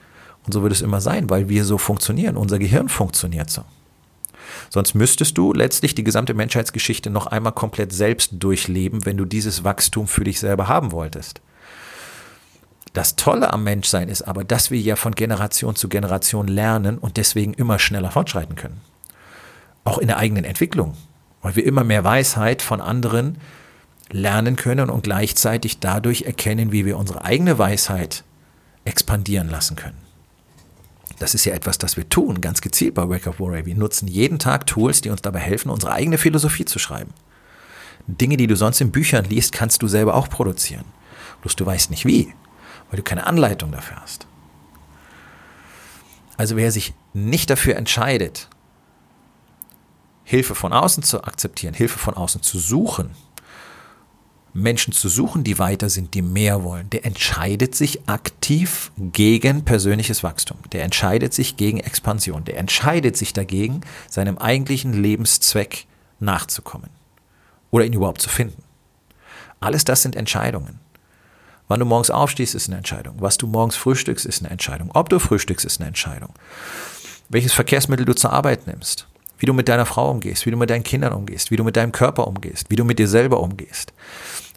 Und 0.45 0.53
so 0.53 0.63
wird 0.63 0.73
es 0.73 0.81
immer 0.81 1.01
sein, 1.01 1.29
weil 1.29 1.49
wir 1.49 1.65
so 1.65 1.77
funktionieren. 1.77 2.37
Unser 2.37 2.59
Gehirn 2.59 2.89
funktioniert 2.89 3.49
so. 3.49 3.63
Sonst 4.69 4.93
müsstest 4.93 5.37
du 5.37 5.53
letztlich 5.53 5.95
die 5.95 6.03
gesamte 6.03 6.33
Menschheitsgeschichte 6.33 7.09
noch 7.09 7.27
einmal 7.27 7.53
komplett 7.53 7.93
selbst 7.93 8.31
durchleben, 8.33 9.05
wenn 9.05 9.17
du 9.17 9.25
dieses 9.25 9.63
Wachstum 9.63 10.07
für 10.07 10.23
dich 10.23 10.39
selber 10.39 10.67
haben 10.67 10.91
wolltest. 10.91 11.41
Das 12.93 13.15
Tolle 13.15 13.53
am 13.53 13.63
Menschsein 13.63 14.09
ist 14.09 14.23
aber, 14.23 14.43
dass 14.43 14.69
wir 14.69 14.79
ja 14.79 14.95
von 14.95 15.15
Generation 15.15 15.75
zu 15.75 15.87
Generation 15.87 16.47
lernen 16.47 16.97
und 16.97 17.17
deswegen 17.17 17.53
immer 17.53 17.79
schneller 17.79 18.11
fortschreiten 18.11 18.55
können. 18.55 18.81
Auch 19.83 19.97
in 19.97 20.07
der 20.07 20.17
eigenen 20.17 20.43
Entwicklung, 20.43 20.95
weil 21.41 21.55
wir 21.55 21.65
immer 21.65 21.83
mehr 21.83 22.03
Weisheit 22.03 22.61
von 22.61 22.81
anderen 22.81 23.37
lernen 24.11 24.55
können 24.55 24.89
und 24.89 25.03
gleichzeitig 25.03 25.79
dadurch 25.79 26.23
erkennen, 26.23 26.71
wie 26.71 26.85
wir 26.85 26.97
unsere 26.97 27.23
eigene 27.23 27.57
Weisheit 27.57 28.23
expandieren 28.85 29.49
lassen 29.49 29.75
können. 29.75 29.97
Das 31.19 31.35
ist 31.35 31.45
ja 31.45 31.53
etwas, 31.53 31.77
das 31.77 31.97
wir 31.97 32.09
tun, 32.09 32.41
ganz 32.41 32.61
gezielt 32.61 32.95
bei 32.95 33.07
Wake 33.07 33.27
Up 33.27 33.39
Warrior. 33.39 33.65
Wir 33.65 33.75
nutzen 33.75 34.07
jeden 34.07 34.39
Tag 34.39 34.65
Tools, 34.65 35.01
die 35.01 35.09
uns 35.09 35.21
dabei 35.21 35.39
helfen, 35.39 35.69
unsere 35.69 35.91
eigene 35.91 36.17
Philosophie 36.17 36.65
zu 36.65 36.79
schreiben. 36.79 37.13
Dinge, 38.07 38.37
die 38.37 38.47
du 38.47 38.55
sonst 38.55 38.81
in 38.81 38.91
Büchern 38.91 39.25
liest, 39.25 39.51
kannst 39.51 39.83
du 39.83 39.87
selber 39.87 40.15
auch 40.15 40.29
produzieren. 40.29 40.85
Bloß 41.41 41.55
du 41.55 41.65
weißt 41.65 41.91
nicht 41.91 42.05
wie, 42.05 42.33
weil 42.89 42.97
du 42.97 43.03
keine 43.03 43.27
Anleitung 43.27 43.71
dafür 43.71 43.97
hast. 44.01 44.25
Also 46.37 46.55
wer 46.55 46.71
sich 46.71 46.93
nicht 47.13 47.51
dafür 47.51 47.75
entscheidet, 47.75 48.49
Hilfe 50.23 50.55
von 50.55 50.73
außen 50.73 51.03
zu 51.03 51.23
akzeptieren, 51.23 51.75
Hilfe 51.75 51.99
von 51.99 52.15
außen 52.15 52.41
zu 52.41 52.57
suchen, 52.57 53.11
Menschen 54.53 54.93
zu 54.93 55.07
suchen, 55.07 55.43
die 55.43 55.59
weiter 55.59 55.89
sind, 55.89 56.13
die 56.13 56.21
mehr 56.21 56.63
wollen, 56.63 56.89
der 56.89 57.05
entscheidet 57.05 57.73
sich 57.75 58.07
aktiv 58.07 58.91
gegen 58.97 59.63
persönliches 59.63 60.23
Wachstum. 60.23 60.57
Der 60.71 60.83
entscheidet 60.83 61.33
sich 61.33 61.57
gegen 61.57 61.79
Expansion. 61.79 62.43
Der 62.43 62.57
entscheidet 62.57 63.15
sich 63.15 63.33
dagegen, 63.33 63.81
seinem 64.09 64.37
eigentlichen 64.37 64.93
Lebenszweck 64.93 65.85
nachzukommen 66.19 66.89
oder 67.71 67.85
ihn 67.85 67.93
überhaupt 67.93 68.21
zu 68.21 68.29
finden. 68.29 68.63
Alles 69.59 69.85
das 69.85 70.01
sind 70.01 70.15
Entscheidungen. 70.15 70.79
Wann 71.67 71.79
du 71.79 71.85
morgens 71.85 72.11
aufstehst, 72.11 72.53
ist 72.53 72.67
eine 72.67 72.77
Entscheidung. 72.77 73.15
Was 73.19 73.37
du 73.37 73.47
morgens 73.47 73.77
frühstückst, 73.77 74.25
ist 74.25 74.41
eine 74.41 74.49
Entscheidung. 74.49 74.91
Ob 74.93 75.07
du 75.07 75.19
frühstückst, 75.19 75.65
ist 75.65 75.79
eine 75.79 75.87
Entscheidung. 75.87 76.33
Welches 77.29 77.53
Verkehrsmittel 77.53 78.05
du 78.05 78.13
zur 78.13 78.33
Arbeit 78.33 78.67
nimmst, 78.67 79.07
wie 79.41 79.47
du 79.47 79.53
mit 79.53 79.67
deiner 79.67 79.87
Frau 79.87 80.11
umgehst, 80.11 80.45
wie 80.45 80.51
du 80.51 80.57
mit 80.57 80.69
deinen 80.69 80.83
Kindern 80.83 81.13
umgehst, 81.13 81.49
wie 81.49 81.55
du 81.55 81.63
mit 81.63 81.75
deinem 81.75 81.91
Körper 81.91 82.27
umgehst, 82.27 82.67
wie 82.69 82.75
du 82.75 82.85
mit 82.85 82.99
dir 82.99 83.07
selber 83.07 83.39
umgehst, 83.39 83.91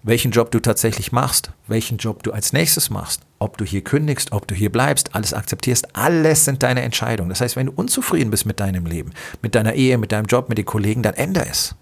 welchen 0.02 0.30
Job 0.30 0.50
du 0.50 0.60
tatsächlich 0.60 1.10
machst, 1.10 1.52
welchen 1.66 1.96
Job 1.96 2.22
du 2.22 2.32
als 2.32 2.52
nächstes 2.52 2.90
machst, 2.90 3.22
ob 3.38 3.56
du 3.56 3.64
hier 3.64 3.82
kündigst, 3.82 4.32
ob 4.32 4.46
du 4.46 4.54
hier 4.54 4.70
bleibst, 4.70 5.14
alles 5.14 5.32
akzeptierst, 5.32 5.96
alles 5.96 6.44
sind 6.44 6.62
deine 6.62 6.82
Entscheidungen. 6.82 7.30
Das 7.30 7.40
heißt, 7.40 7.56
wenn 7.56 7.66
du 7.66 7.72
unzufrieden 7.74 8.30
bist 8.30 8.44
mit 8.44 8.60
deinem 8.60 8.84
Leben, 8.84 9.12
mit 9.40 9.54
deiner 9.54 9.72
Ehe, 9.72 9.96
mit 9.96 10.12
deinem 10.12 10.26
Job, 10.26 10.50
mit 10.50 10.58
den 10.58 10.66
Kollegen, 10.66 11.02
dann 11.02 11.14
ändere 11.14 11.48
es. 11.48 11.74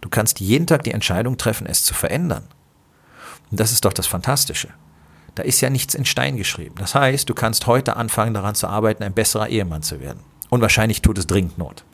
Du 0.00 0.08
kannst 0.08 0.40
jeden 0.40 0.66
Tag 0.66 0.84
die 0.84 0.92
Entscheidung 0.92 1.36
treffen, 1.36 1.66
es 1.66 1.84
zu 1.84 1.92
verändern. 1.92 2.44
Und 3.50 3.60
das 3.60 3.72
ist 3.72 3.84
doch 3.84 3.92
das 3.92 4.06
Fantastische. 4.06 4.68
Da 5.34 5.42
ist 5.42 5.60
ja 5.60 5.68
nichts 5.68 5.94
in 5.94 6.06
Stein 6.06 6.38
geschrieben. 6.38 6.76
Das 6.78 6.94
heißt, 6.94 7.28
du 7.28 7.34
kannst 7.34 7.66
heute 7.66 7.96
anfangen 7.96 8.32
daran 8.32 8.54
zu 8.54 8.68
arbeiten, 8.68 9.02
ein 9.02 9.12
besserer 9.12 9.50
Ehemann 9.50 9.82
zu 9.82 10.00
werden. 10.00 10.20
Und 10.48 10.62
wahrscheinlich 10.62 11.02
tut 11.02 11.18
es 11.18 11.26
dringend 11.26 11.58
Not. 11.58 11.84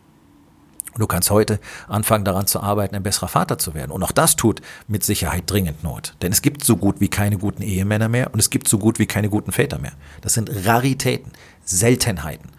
Du 0.96 1.06
kannst 1.06 1.30
heute 1.30 1.60
anfangen 1.86 2.24
daran 2.24 2.46
zu 2.46 2.60
arbeiten, 2.60 2.96
ein 2.96 3.02
besserer 3.02 3.28
Vater 3.28 3.58
zu 3.58 3.74
werden. 3.74 3.92
Und 3.92 4.02
auch 4.02 4.12
das 4.12 4.36
tut 4.36 4.62
mit 4.86 5.04
Sicherheit 5.04 5.44
dringend 5.46 5.84
Not. 5.84 6.14
Denn 6.22 6.32
es 6.32 6.42
gibt 6.42 6.64
so 6.64 6.76
gut 6.76 7.00
wie 7.00 7.08
keine 7.08 7.38
guten 7.38 7.62
Ehemänner 7.62 8.08
mehr 8.08 8.32
und 8.32 8.40
es 8.40 8.50
gibt 8.50 8.68
so 8.68 8.78
gut 8.78 8.98
wie 8.98 9.06
keine 9.06 9.28
guten 9.28 9.52
Väter 9.52 9.78
mehr. 9.78 9.92
Das 10.22 10.34
sind 10.34 10.50
Raritäten, 10.66 11.32
Seltenheiten. 11.64 12.50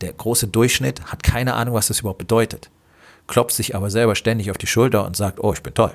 Der 0.00 0.12
große 0.12 0.48
Durchschnitt 0.48 1.04
hat 1.06 1.22
keine 1.22 1.54
Ahnung, 1.54 1.74
was 1.74 1.88
das 1.88 2.00
überhaupt 2.00 2.18
bedeutet. 2.18 2.70
Klopft 3.26 3.54
sich 3.54 3.76
aber 3.76 3.90
selber 3.90 4.14
ständig 4.14 4.50
auf 4.50 4.58
die 4.58 4.66
Schulter 4.66 5.04
und 5.04 5.16
sagt, 5.16 5.40
oh, 5.40 5.52
ich 5.52 5.62
bin 5.62 5.74
toll. 5.74 5.92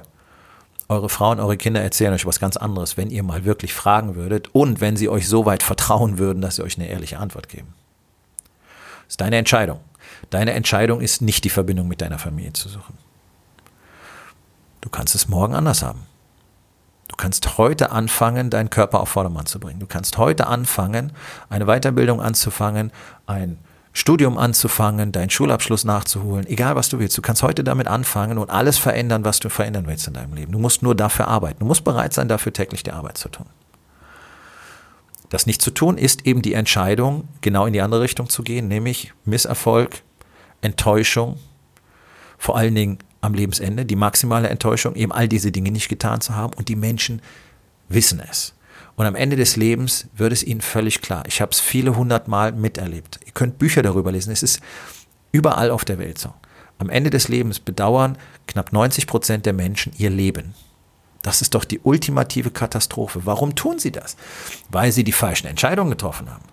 Eure 0.87 1.09
Frauen, 1.09 1.39
eure 1.39 1.57
Kinder 1.57 1.81
erzählen 1.81 2.13
euch 2.13 2.27
was 2.27 2.39
ganz 2.39 2.57
anderes, 2.57 2.95
wenn 2.95 3.09
ihr 3.09 3.23
mal 3.23 3.43
wirklich 3.43 3.73
fragen 3.73 4.15
würdet 4.15 4.53
und 4.53 4.81
wenn 4.81 4.95
sie 4.97 5.09
euch 5.09 5.27
so 5.27 5.45
weit 5.45 5.63
vertrauen 5.63 6.19
würden, 6.19 6.41
dass 6.41 6.57
sie 6.57 6.63
euch 6.63 6.77
eine 6.77 6.87
ehrliche 6.87 7.17
Antwort 7.17 7.49
geben. 7.49 7.73
Das 9.05 9.13
ist 9.13 9.21
deine 9.21 9.37
Entscheidung. 9.37 9.79
Deine 10.29 10.53
Entscheidung 10.53 11.01
ist 11.01 11.21
nicht 11.21 11.43
die 11.43 11.49
Verbindung 11.49 11.87
mit 11.87 12.01
deiner 12.01 12.19
Familie 12.19 12.53
zu 12.53 12.69
suchen. 12.69 12.97
Du 14.81 14.89
kannst 14.89 15.15
es 15.15 15.27
morgen 15.27 15.55
anders 15.55 15.81
haben. 15.81 16.03
Du 17.07 17.15
kannst 17.15 17.57
heute 17.57 17.91
anfangen, 17.91 18.49
deinen 18.49 18.69
Körper 18.69 18.99
auf 18.99 19.09
Vordermann 19.09 19.45
zu 19.45 19.59
bringen. 19.59 19.79
Du 19.79 19.87
kannst 19.87 20.17
heute 20.17 20.47
anfangen, 20.47 21.13
eine 21.49 21.65
Weiterbildung 21.65 22.21
anzufangen, 22.21 22.91
ein 23.25 23.57
Studium 23.93 24.37
anzufangen, 24.37 25.13
deinen 25.13 25.29
Schulabschluss 25.29 25.85
nachzuholen, 25.85 26.45
egal 26.47 26.75
was 26.75 26.89
du 26.89 26.99
willst. 26.99 27.17
Du 27.17 27.21
kannst 27.21 27.43
heute 27.43 27.63
damit 27.63 27.87
anfangen 27.87 28.37
und 28.37 28.49
alles 28.49 28.77
verändern, 28.77 29.23
was 29.23 29.39
du 29.39 29.49
verändern 29.49 29.87
willst 29.87 30.07
in 30.07 30.13
deinem 30.13 30.33
Leben. 30.33 30.51
Du 30.51 30.59
musst 30.59 30.83
nur 30.83 30.95
dafür 30.95 31.29
arbeiten. 31.29 31.59
Du 31.59 31.65
musst 31.65 31.85
bereit 31.85 32.13
sein, 32.13 32.27
dafür 32.27 32.51
täglich 32.51 32.83
die 32.83 32.91
Arbeit 32.91 33.17
zu 33.17 33.29
tun. 33.29 33.45
Das 35.29 35.45
nicht 35.45 35.61
zu 35.61 35.71
tun 35.71 35.97
ist 35.97 36.25
eben 36.25 36.41
die 36.41 36.53
Entscheidung, 36.53 37.27
genau 37.41 37.65
in 37.65 37.73
die 37.73 37.81
andere 37.81 38.01
Richtung 38.01 38.29
zu 38.29 38.43
gehen, 38.43 38.67
nämlich 38.67 39.13
Misserfolg, 39.23 40.03
Enttäuschung, 40.65 41.37
vor 42.37 42.57
allen 42.57 42.75
Dingen 42.75 42.99
am 43.21 43.33
Lebensende, 43.33 43.85
die 43.85 43.95
maximale 43.95 44.49
Enttäuschung, 44.49 44.95
eben 44.95 45.11
all 45.11 45.27
diese 45.27 45.51
Dinge 45.51 45.71
nicht 45.71 45.89
getan 45.89 46.21
zu 46.21 46.35
haben 46.35 46.53
und 46.55 46.69
die 46.69 46.75
Menschen 46.75 47.21
wissen 47.87 48.19
es. 48.19 48.53
Und 48.95 49.05
am 49.05 49.15
Ende 49.15 49.35
des 49.35 49.55
Lebens 49.57 50.07
wird 50.15 50.31
es 50.31 50.43
ihnen 50.43 50.61
völlig 50.61 51.01
klar. 51.01 51.23
Ich 51.27 51.41
habe 51.41 51.51
es 51.51 51.59
viele 51.59 51.95
hundert 51.95 52.27
Mal 52.27 52.53
miterlebt. 52.53 53.19
Ihr 53.25 53.33
könnt 53.33 53.57
Bücher 53.57 53.81
darüber 53.81 54.11
lesen. 54.11 54.31
Es 54.31 54.43
ist 54.43 54.61
überall 55.31 55.69
auf 55.69 55.83
der 55.83 55.99
Welt 55.99 56.17
so. 56.17 56.33
Am 56.77 56.89
Ende 56.89 57.09
des 57.09 57.27
Lebens 57.27 57.59
bedauern 57.59 58.17
knapp 58.47 58.71
90 58.71 59.07
Prozent 59.07 59.45
der 59.45 59.53
Menschen 59.53 59.93
ihr 59.97 60.09
Leben. 60.09 60.53
Das 61.21 61.41
ist 61.41 61.55
doch 61.55 61.65
die 61.65 61.79
ultimative 61.79 62.51
Katastrophe. 62.51 63.21
Warum 63.25 63.55
tun 63.55 63.79
sie 63.79 63.91
das? 63.91 64.15
Weil 64.69 64.91
sie 64.91 65.03
die 65.03 65.11
falschen 65.11 65.47
Entscheidungen 65.47 65.89
getroffen 65.89 66.29
haben. 66.29 66.43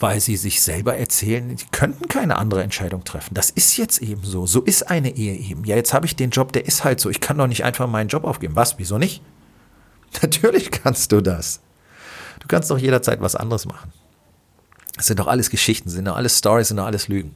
Weil 0.00 0.20
sie 0.20 0.36
sich 0.36 0.62
selber 0.62 0.96
erzählen, 0.96 1.56
sie 1.56 1.66
könnten 1.72 2.06
keine 2.08 2.36
andere 2.36 2.62
Entscheidung 2.62 3.02
treffen. 3.04 3.34
Das 3.34 3.50
ist 3.50 3.76
jetzt 3.76 4.00
eben 4.00 4.22
so. 4.22 4.46
So 4.46 4.62
ist 4.62 4.90
eine 4.90 5.16
Ehe 5.16 5.34
eben. 5.34 5.64
Ja, 5.64 5.74
jetzt 5.74 5.92
habe 5.92 6.06
ich 6.06 6.14
den 6.14 6.30
Job, 6.30 6.52
der 6.52 6.66
ist 6.66 6.84
halt 6.84 7.00
so. 7.00 7.10
Ich 7.10 7.20
kann 7.20 7.38
doch 7.38 7.48
nicht 7.48 7.64
einfach 7.64 7.88
meinen 7.88 8.08
Job 8.08 8.24
aufgeben. 8.24 8.54
Was? 8.54 8.78
Wieso 8.78 8.98
nicht? 8.98 9.22
Natürlich 10.22 10.70
kannst 10.70 11.10
du 11.10 11.20
das. 11.20 11.60
Du 12.40 12.46
kannst 12.46 12.70
doch 12.70 12.78
jederzeit 12.78 13.20
was 13.20 13.34
anderes 13.34 13.66
machen. 13.66 13.92
Das 14.96 15.06
sind 15.06 15.18
doch 15.18 15.26
alles 15.26 15.50
Geschichten, 15.50 15.90
sind 15.90 16.06
doch 16.06 16.16
alles 16.16 16.38
Stories, 16.38 16.68
sind 16.68 16.76
doch 16.76 16.86
alles 16.86 17.08
Lügen. 17.08 17.34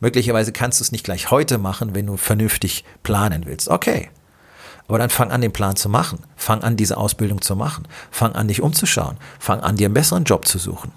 Möglicherweise 0.00 0.52
kannst 0.52 0.80
du 0.80 0.84
es 0.84 0.92
nicht 0.92 1.04
gleich 1.04 1.30
heute 1.30 1.58
machen, 1.58 1.94
wenn 1.94 2.06
du 2.06 2.16
vernünftig 2.16 2.84
planen 3.02 3.46
willst. 3.46 3.68
Okay, 3.68 4.10
aber 4.88 4.98
dann 4.98 5.10
fang 5.10 5.30
an, 5.30 5.40
den 5.40 5.52
Plan 5.52 5.76
zu 5.76 5.88
machen. 5.88 6.20
Fang 6.36 6.62
an, 6.62 6.76
diese 6.76 6.96
Ausbildung 6.96 7.40
zu 7.42 7.56
machen. 7.56 7.88
Fang 8.10 8.32
an, 8.34 8.48
dich 8.48 8.62
umzuschauen. 8.62 9.16
Fang 9.38 9.60
an, 9.60 9.76
dir 9.76 9.86
einen 9.86 9.94
besseren 9.94 10.24
Job 10.24 10.46
zu 10.46 10.58
suchen. 10.58 10.92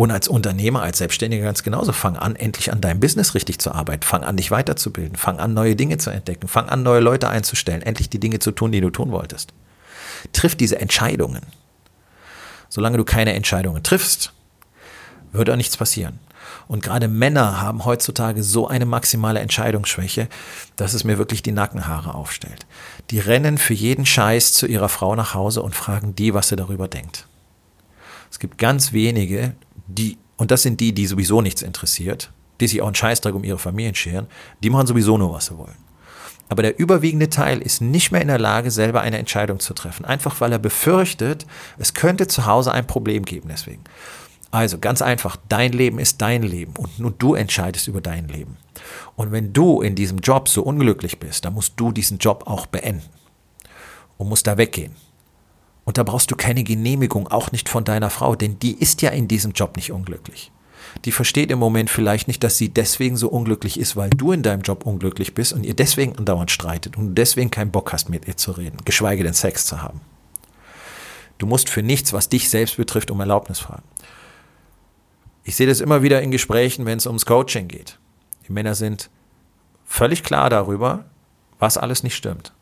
Und 0.00 0.10
als 0.10 0.28
Unternehmer, 0.28 0.80
als 0.80 0.96
Selbstständiger 0.96 1.44
ganz 1.44 1.62
genauso. 1.62 1.92
Fang 1.92 2.16
an, 2.16 2.34
endlich 2.34 2.72
an 2.72 2.80
deinem 2.80 3.00
Business 3.00 3.34
richtig 3.34 3.58
zu 3.58 3.72
arbeiten. 3.72 4.02
Fang 4.02 4.24
an, 4.24 4.38
dich 4.38 4.50
weiterzubilden. 4.50 5.14
Fang 5.14 5.38
an, 5.38 5.52
neue 5.52 5.76
Dinge 5.76 5.98
zu 5.98 6.08
entdecken. 6.08 6.48
Fang 6.48 6.70
an, 6.70 6.82
neue 6.82 7.00
Leute 7.00 7.28
einzustellen. 7.28 7.82
Endlich 7.82 8.08
die 8.08 8.18
Dinge 8.18 8.38
zu 8.38 8.50
tun, 8.52 8.72
die 8.72 8.80
du 8.80 8.88
tun 8.88 9.10
wolltest. 9.10 9.52
Triff 10.32 10.56
diese 10.56 10.80
Entscheidungen. 10.80 11.42
Solange 12.70 12.96
du 12.96 13.04
keine 13.04 13.34
Entscheidungen 13.34 13.82
triffst, 13.82 14.32
wird 15.32 15.50
auch 15.50 15.56
nichts 15.56 15.76
passieren. 15.76 16.18
Und 16.66 16.82
gerade 16.82 17.06
Männer 17.06 17.60
haben 17.60 17.84
heutzutage 17.84 18.42
so 18.42 18.68
eine 18.68 18.86
maximale 18.86 19.40
Entscheidungsschwäche, 19.40 20.28
dass 20.76 20.94
es 20.94 21.04
mir 21.04 21.18
wirklich 21.18 21.42
die 21.42 21.52
Nackenhaare 21.52 22.14
aufstellt. 22.14 22.64
Die 23.10 23.18
rennen 23.18 23.58
für 23.58 23.74
jeden 23.74 24.06
Scheiß 24.06 24.54
zu 24.54 24.66
ihrer 24.66 24.88
Frau 24.88 25.14
nach 25.14 25.34
Hause 25.34 25.60
und 25.60 25.74
fragen 25.74 26.14
die, 26.14 26.32
was 26.32 26.48
sie 26.48 26.56
darüber 26.56 26.88
denkt. 26.88 27.26
Es 28.30 28.38
gibt 28.38 28.56
ganz 28.56 28.94
wenige, 28.94 29.54
die, 29.94 30.18
und 30.36 30.50
das 30.50 30.62
sind 30.62 30.80
die, 30.80 30.92
die 30.92 31.06
sowieso 31.06 31.42
nichts 31.42 31.62
interessiert, 31.62 32.32
die 32.60 32.66
sich 32.66 32.82
auch 32.82 32.86
einen 32.86 32.94
Scheißdreck 32.94 33.34
um 33.34 33.44
ihre 33.44 33.58
Familien 33.58 33.94
scheren, 33.94 34.26
die 34.62 34.70
machen 34.70 34.86
sowieso 34.86 35.16
nur, 35.18 35.32
was 35.32 35.46
sie 35.46 35.58
wollen. 35.58 35.76
Aber 36.48 36.62
der 36.62 36.78
überwiegende 36.78 37.30
Teil 37.30 37.62
ist 37.62 37.80
nicht 37.80 38.10
mehr 38.10 38.22
in 38.22 38.28
der 38.28 38.38
Lage, 38.38 38.72
selber 38.72 39.02
eine 39.02 39.18
Entscheidung 39.18 39.60
zu 39.60 39.72
treffen. 39.72 40.04
Einfach 40.04 40.40
weil 40.40 40.50
er 40.50 40.58
befürchtet, 40.58 41.46
es 41.78 41.94
könnte 41.94 42.26
zu 42.26 42.44
Hause 42.44 42.72
ein 42.72 42.88
Problem 42.88 43.24
geben 43.24 43.48
deswegen. 43.48 43.84
Also 44.50 44.78
ganz 44.78 45.00
einfach, 45.00 45.36
dein 45.48 45.72
Leben 45.72 46.00
ist 46.00 46.20
dein 46.20 46.42
Leben 46.42 46.74
und 46.76 46.98
nur 46.98 47.12
du 47.12 47.34
entscheidest 47.34 47.86
über 47.86 48.00
dein 48.00 48.26
Leben. 48.26 48.56
Und 49.14 49.30
wenn 49.30 49.52
du 49.52 49.80
in 49.80 49.94
diesem 49.94 50.18
Job 50.18 50.48
so 50.48 50.62
unglücklich 50.62 51.20
bist, 51.20 51.44
dann 51.44 51.54
musst 51.54 51.74
du 51.76 51.92
diesen 51.92 52.18
Job 52.18 52.42
auch 52.46 52.66
beenden 52.66 53.08
und 54.16 54.28
musst 54.28 54.48
da 54.48 54.58
weggehen. 54.58 54.96
Und 55.90 55.98
da 55.98 56.04
brauchst 56.04 56.30
du 56.30 56.36
keine 56.36 56.62
Genehmigung, 56.62 57.26
auch 57.26 57.50
nicht 57.50 57.68
von 57.68 57.82
deiner 57.82 58.10
Frau, 58.10 58.36
denn 58.36 58.60
die 58.60 58.74
ist 58.74 59.02
ja 59.02 59.10
in 59.10 59.26
diesem 59.26 59.50
Job 59.50 59.74
nicht 59.74 59.90
unglücklich. 59.90 60.52
Die 61.04 61.10
versteht 61.10 61.50
im 61.50 61.58
Moment 61.58 61.90
vielleicht 61.90 62.28
nicht, 62.28 62.44
dass 62.44 62.56
sie 62.56 62.68
deswegen 62.68 63.16
so 63.16 63.28
unglücklich 63.28 63.76
ist, 63.76 63.96
weil 63.96 64.08
du 64.08 64.30
in 64.30 64.44
deinem 64.44 64.62
Job 64.62 64.86
unglücklich 64.86 65.34
bist 65.34 65.52
und 65.52 65.64
ihr 65.66 65.74
deswegen 65.74 66.16
andauernd 66.16 66.52
streitet 66.52 66.96
und 66.96 67.16
deswegen 67.16 67.50
keinen 67.50 67.72
Bock 67.72 67.92
hast, 67.92 68.08
mit 68.08 68.28
ihr 68.28 68.36
zu 68.36 68.52
reden, 68.52 68.76
geschweige 68.84 69.24
denn 69.24 69.34
Sex 69.34 69.66
zu 69.66 69.82
haben. 69.82 70.00
Du 71.38 71.46
musst 71.48 71.68
für 71.68 71.82
nichts, 71.82 72.12
was 72.12 72.28
dich 72.28 72.48
selbst 72.48 72.76
betrifft, 72.76 73.10
um 73.10 73.18
Erlaubnis 73.18 73.58
fragen. 73.58 73.82
ich 75.42 75.56
sehe 75.56 75.66
das 75.66 75.80
immer 75.80 76.04
wieder 76.04 76.22
in 76.22 76.30
Gesprächen, 76.30 76.86
wenn 76.86 76.98
es 76.98 77.06
ums 77.08 77.26
Coaching 77.26 77.66
geht. 77.66 77.98
Die 78.46 78.52
Männer 78.52 78.76
sind 78.76 79.10
völlig 79.86 80.22
klar 80.22 80.50
darüber, 80.50 81.06
was 81.58 81.76
alles 81.76 82.04
nicht 82.04 82.14
stimmt. 82.14 82.52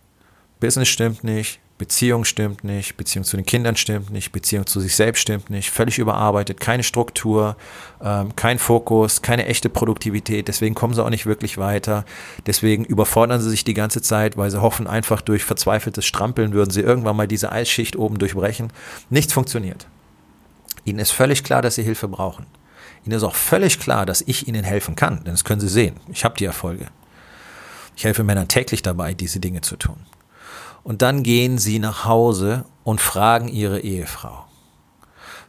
Business 0.61 0.89
stimmt 0.89 1.25
nicht, 1.25 1.61
Beziehung 1.79 2.25
stimmt 2.25 2.65
nicht, 2.65 2.97
Beziehung 2.97 3.25
zu 3.25 3.37
den 3.37 3.47
Kindern 3.47 3.77
stimmt 3.77 4.11
nicht, 4.11 4.33
Beziehung 4.33 4.67
zu 4.67 4.81
sich 4.81 4.97
selbst 4.97 5.21
stimmt 5.21 5.49
nicht, 5.49 5.71
völlig 5.71 5.99
überarbeitet, 5.99 6.59
keine 6.59 6.83
Struktur, 6.83 7.57
ähm, 8.03 8.35
kein 8.35 8.59
Fokus, 8.59 9.23
keine 9.23 9.47
echte 9.47 9.69
Produktivität, 9.69 10.49
deswegen 10.49 10.75
kommen 10.75 10.95
sie 10.95 11.05
auch 11.05 11.11
nicht 11.11 11.25
wirklich 11.25 11.57
weiter, 11.57 12.05
deswegen 12.47 12.85
überfordern 12.85 13.41
sie 13.41 13.51
sich 13.51 13.63
die 13.63 13.75
ganze 13.75 14.03
Zeit, 14.03 14.37
weil 14.37 14.51
sie 14.51 14.61
hoffen, 14.61 14.89
einfach 14.89 15.21
durch 15.21 15.45
verzweifeltes 15.45 16.05
Strampeln 16.05 16.53
würden 16.53 16.71
sie 16.71 16.81
irgendwann 16.81 17.17
mal 17.17 17.29
diese 17.29 17.53
Eisschicht 17.53 17.95
oben 17.95 18.19
durchbrechen. 18.19 18.73
Nichts 19.09 19.33
funktioniert. 19.33 19.87
Ihnen 20.85 20.99
ist 20.99 21.13
völlig 21.13 21.45
klar, 21.45 21.63
dass 21.63 21.77
sie 21.77 21.85
Hilfe 21.85 22.09
brauchen. 22.09 22.47
Ihnen 23.07 23.17
ist 23.17 23.23
auch 23.23 23.37
völlig 23.37 23.79
klar, 23.79 24.05
dass 24.05 24.23
ich 24.23 24.49
Ihnen 24.49 24.65
helfen 24.65 24.97
kann, 24.97 25.23
denn 25.25 25.33
das 25.33 25.45
können 25.45 25.61
Sie 25.61 25.69
sehen. 25.69 26.01
Ich 26.09 26.25
habe 26.25 26.37
die 26.37 26.45
Erfolge. 26.45 26.89
Ich 27.97 28.05
helfe 28.05 28.25
Männern 28.25 28.49
täglich 28.49 28.83
dabei, 28.83 29.15
diese 29.15 29.41
Dinge 29.41 29.61
zu 29.61 29.77
tun. 29.77 29.99
Und 30.89 31.03
dann 31.03 31.23
gehen 31.23 31.59
sie 31.59 31.81
nach 31.81 32.07
Hause 32.07 32.65
und 32.83 33.03
fragen 33.03 33.49
ihre 33.49 33.81
Ehefrau. 33.81 34.47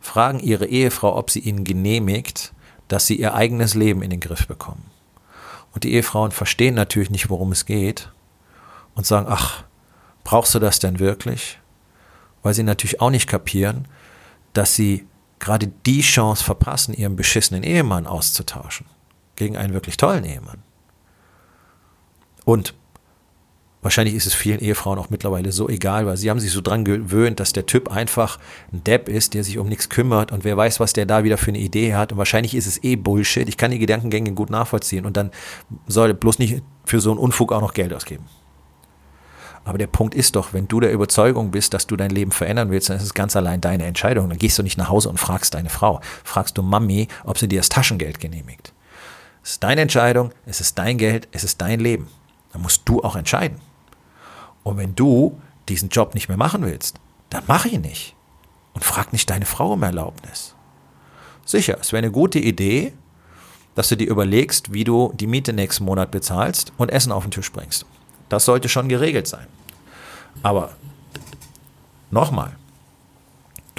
Fragen 0.01 0.41
ihre 0.41 0.65
Ehefrau, 0.65 1.15
ob 1.15 1.31
sie 1.31 1.39
ihnen 1.39 1.63
genehmigt, 1.63 2.51
dass 2.89 3.07
sie 3.07 3.15
ihr 3.15 3.33
eigenes 3.33 3.73
Leben 3.73 4.01
in 4.01 4.09
den 4.09 4.19
Griff 4.19 4.47
bekommen. 4.47 4.91
Und 5.73 5.85
die 5.85 5.93
Ehefrauen 5.93 6.31
verstehen 6.31 6.75
natürlich 6.75 7.09
nicht, 7.09 7.29
worum 7.29 7.53
es 7.53 7.65
geht 7.65 8.11
und 8.95 9.05
sagen, 9.05 9.27
ach, 9.29 9.63
brauchst 10.25 10.55
du 10.55 10.59
das 10.59 10.79
denn 10.79 10.99
wirklich? 10.99 11.57
Weil 12.43 12.53
sie 12.53 12.63
natürlich 12.63 12.99
auch 12.99 13.09
nicht 13.09 13.29
kapieren, 13.29 13.87
dass 14.51 14.75
sie 14.75 15.07
gerade 15.39 15.67
die 15.85 16.01
Chance 16.01 16.43
verpassen, 16.43 16.93
ihren 16.93 17.15
beschissenen 17.15 17.63
Ehemann 17.63 18.07
auszutauschen 18.07 18.87
gegen 19.37 19.55
einen 19.55 19.73
wirklich 19.73 19.95
tollen 19.95 20.25
Ehemann. 20.25 20.61
Und 22.43 22.73
Wahrscheinlich 23.81 24.15
ist 24.15 24.25
es 24.25 24.33
vielen 24.33 24.59
Ehefrauen 24.59 24.99
auch 24.99 25.09
mittlerweile 25.09 25.53
so 25.53 25.69
egal, 25.69 26.05
weil 26.05 26.17
sie 26.17 26.29
haben 26.29 26.41
sich 26.41 26.51
so 26.51 26.59
dran 26.59 26.83
gewöhnt, 26.83 27.39
dass 27.39 27.53
der 27.53 27.65
Typ 27.65 27.89
einfach 27.89 28.37
ein 28.73 28.83
Depp 28.83 29.07
ist, 29.07 29.33
der 29.33 29.45
sich 29.45 29.57
um 29.57 29.69
nichts 29.69 29.87
kümmert 29.87 30.33
und 30.33 30.43
wer 30.43 30.57
weiß, 30.57 30.81
was 30.81 30.91
der 30.91 31.05
da 31.05 31.23
wieder 31.23 31.37
für 31.37 31.51
eine 31.51 31.59
Idee 31.59 31.95
hat. 31.95 32.11
Und 32.11 32.17
wahrscheinlich 32.17 32.55
ist 32.55 32.67
es 32.67 32.83
eh 32.83 32.97
Bullshit. 32.97 33.47
Ich 33.47 33.55
kann 33.55 33.71
die 33.71 33.79
Gedankengänge 33.79 34.33
gut 34.33 34.49
nachvollziehen 34.49 35.05
und 35.05 35.15
dann 35.15 35.31
soll 35.87 36.13
bloß 36.13 36.39
nicht 36.39 36.61
für 36.83 36.99
so 36.99 37.11
einen 37.11 37.19
Unfug 37.19 37.53
auch 37.53 37.61
noch 37.61 37.73
Geld 37.73 37.93
ausgeben. 37.93 38.25
Aber 39.63 39.77
der 39.77 39.87
Punkt 39.87 40.13
ist 40.13 40.35
doch, 40.35 40.51
wenn 40.51 40.67
du 40.67 40.79
der 40.81 40.91
Überzeugung 40.91 41.51
bist, 41.51 41.73
dass 41.73 41.87
du 41.87 41.95
dein 41.95 42.09
Leben 42.09 42.31
verändern 42.31 42.71
willst, 42.71 42.89
dann 42.89 42.97
ist 42.97 43.03
es 43.03 43.13
ganz 43.13 43.35
allein 43.35 43.61
deine 43.61 43.85
Entscheidung. 43.85 44.27
Dann 44.27 44.37
gehst 44.37 44.57
du 44.57 44.63
nicht 44.63 44.77
nach 44.77 44.89
Hause 44.89 45.09
und 45.09 45.19
fragst 45.19 45.53
deine 45.53 45.69
Frau. 45.69 46.01
Fragst 46.23 46.57
du 46.57 46.63
Mami, 46.63 47.07
ob 47.23 47.37
sie 47.37 47.47
dir 47.47 47.59
das 47.59 47.69
Taschengeld 47.69 48.19
genehmigt. 48.19 48.73
Es 49.43 49.51
ist 49.51 49.63
deine 49.63 49.81
Entscheidung, 49.81 50.31
es 50.45 50.59
ist 50.59 50.77
dein 50.77 50.97
Geld, 50.97 51.29
es 51.31 51.43
ist 51.43 51.61
dein 51.61 51.79
Leben. 51.79 52.07
Da 52.51 52.59
musst 52.59 52.81
du 52.85 53.01
auch 53.03 53.15
entscheiden. 53.15 53.61
Und 54.69 54.77
wenn 54.77 54.93
du 54.93 55.41
diesen 55.67 55.89
Job 55.89 56.13
nicht 56.13 56.27
mehr 56.27 56.37
machen 56.37 56.63
willst, 56.63 56.99
dann 57.31 57.41
mach 57.47 57.65
ihn 57.65 57.81
nicht. 57.81 58.15
Und 58.73 58.83
frag 58.83 59.11
nicht 59.11 59.27
deine 59.27 59.47
Frau 59.47 59.73
um 59.73 59.81
Erlaubnis. 59.81 60.53
Sicher, 61.43 61.79
es 61.81 61.91
wäre 61.91 62.03
eine 62.03 62.11
gute 62.11 62.37
Idee, 62.37 62.93
dass 63.73 63.89
du 63.89 63.97
dir 63.97 64.07
überlegst, 64.07 64.71
wie 64.71 64.83
du 64.83 65.11
die 65.15 65.25
Miete 65.25 65.53
nächsten 65.53 65.85
Monat 65.85 66.11
bezahlst 66.11 66.71
und 66.77 66.89
Essen 66.89 67.11
auf 67.11 67.23
den 67.23 67.31
Tisch 67.31 67.51
bringst. 67.51 67.87
Das 68.29 68.45
sollte 68.45 68.69
schon 68.69 68.89
geregelt 68.89 69.25
sein. 69.25 69.47
Aber 70.43 70.73
nochmal, 72.11 72.55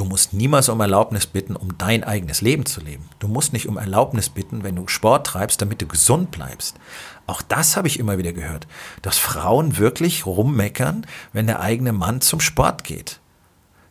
Du 0.00 0.07
musst 0.07 0.33
niemals 0.33 0.71
um 0.71 0.80
Erlaubnis 0.80 1.26
bitten, 1.26 1.54
um 1.54 1.76
dein 1.76 2.04
eigenes 2.04 2.40
Leben 2.40 2.64
zu 2.64 2.80
leben. 2.80 3.11
Du 3.19 3.28
musst 3.28 3.52
nicht 3.52 3.69
um 3.69 3.76
Erlaubnis 3.76 4.30
bitten, 4.30 4.62
wenn 4.64 4.76
du 4.76 4.88
Sport 4.88 5.26
treibst, 5.26 5.61
damit 5.61 5.83
du 5.83 5.87
gesund 5.87 6.30
bleibst. 6.30 6.76
Auch 7.26 7.42
das 7.42 7.76
habe 7.76 7.87
ich 7.87 7.99
immer 7.99 8.16
wieder 8.16 8.33
gehört, 8.33 8.66
dass 9.02 9.19
Frauen 9.19 9.76
wirklich 9.76 10.25
rummeckern, 10.25 11.07
wenn 11.35 11.46
der 11.46 11.61
eigene 11.61 11.92
Mann 11.92 12.22
zum 12.22 12.40
Sport 12.40 12.83
geht. 12.83 13.20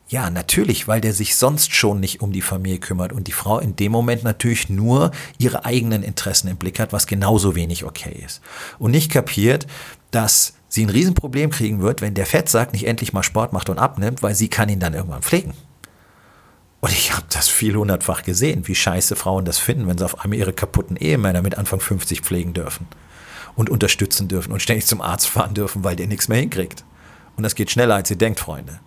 Ja, 0.07 0.31
natürlich, 0.31 0.87
weil 0.87 0.99
der 0.99 1.13
sich 1.13 1.35
sonst 1.35 1.75
schon 1.75 1.99
nicht 1.99 2.23
um 2.23 2.31
die 2.31 2.41
Familie 2.41 2.79
kümmert 2.79 3.13
und 3.13 3.27
die 3.27 3.31
Frau 3.31 3.59
in 3.59 3.75
dem 3.75 3.91
Moment 3.91 4.23
natürlich 4.23 4.67
nur 4.67 5.11
ihre 5.37 5.63
eigenen 5.63 6.01
Interessen 6.01 6.47
im 6.47 6.57
Blick 6.57 6.79
hat, 6.79 6.91
was 6.91 7.05
genauso 7.05 7.53
wenig 7.53 7.83
okay 7.83 8.23
ist. 8.25 8.41
Und 8.79 8.89
nicht 8.89 9.11
kapiert, 9.11 9.67
dass 10.09 10.55
sie 10.69 10.87
ein 10.87 10.89
Riesenproblem 10.89 11.51
kriegen 11.51 11.81
wird, 11.81 12.01
wenn 12.01 12.15
der 12.15 12.25
Fettsack 12.25 12.73
nicht 12.73 12.87
endlich 12.87 13.13
mal 13.13 13.21
Sport 13.21 13.53
macht 13.53 13.69
und 13.69 13.77
abnimmt, 13.77 14.23
weil 14.23 14.33
sie 14.33 14.47
kann 14.47 14.69
ihn 14.69 14.79
dann 14.79 14.95
irgendwann 14.95 15.21
pflegen. 15.21 15.53
Und 16.81 16.91
ich 16.93 17.13
habe 17.13 17.25
das 17.29 17.49
viel 17.49 17.75
hundertfach 17.75 18.23
gesehen, 18.23 18.67
wie 18.67 18.75
scheiße 18.75 19.15
Frauen 19.15 19.45
das 19.45 19.57
finden, 19.57 19.87
wenn 19.87 19.97
sie 19.97 20.05
auf 20.05 20.21
einmal 20.21 20.39
ihre 20.39 20.53
kaputten 20.53 20.95
Ehemänner 20.95 21.41
mit 21.41 21.57
Anfang 21.57 21.79
50 21.79 22.21
pflegen 22.21 22.53
dürfen 22.53 22.87
und 23.55 23.69
unterstützen 23.69 24.27
dürfen 24.27 24.53
und 24.53 24.61
ständig 24.61 24.85
zum 24.85 25.01
Arzt 25.01 25.27
fahren 25.27 25.53
dürfen, 25.53 25.83
weil 25.83 25.95
der 25.97 26.07
nichts 26.07 26.29
mehr 26.29 26.39
hinkriegt. 26.39 26.85
Und 27.35 27.43
das 27.43 27.55
geht 27.55 27.71
schneller, 27.71 27.95
als 27.95 28.09
ihr 28.09 28.17
denkt, 28.17 28.39
Freunde. 28.39 28.79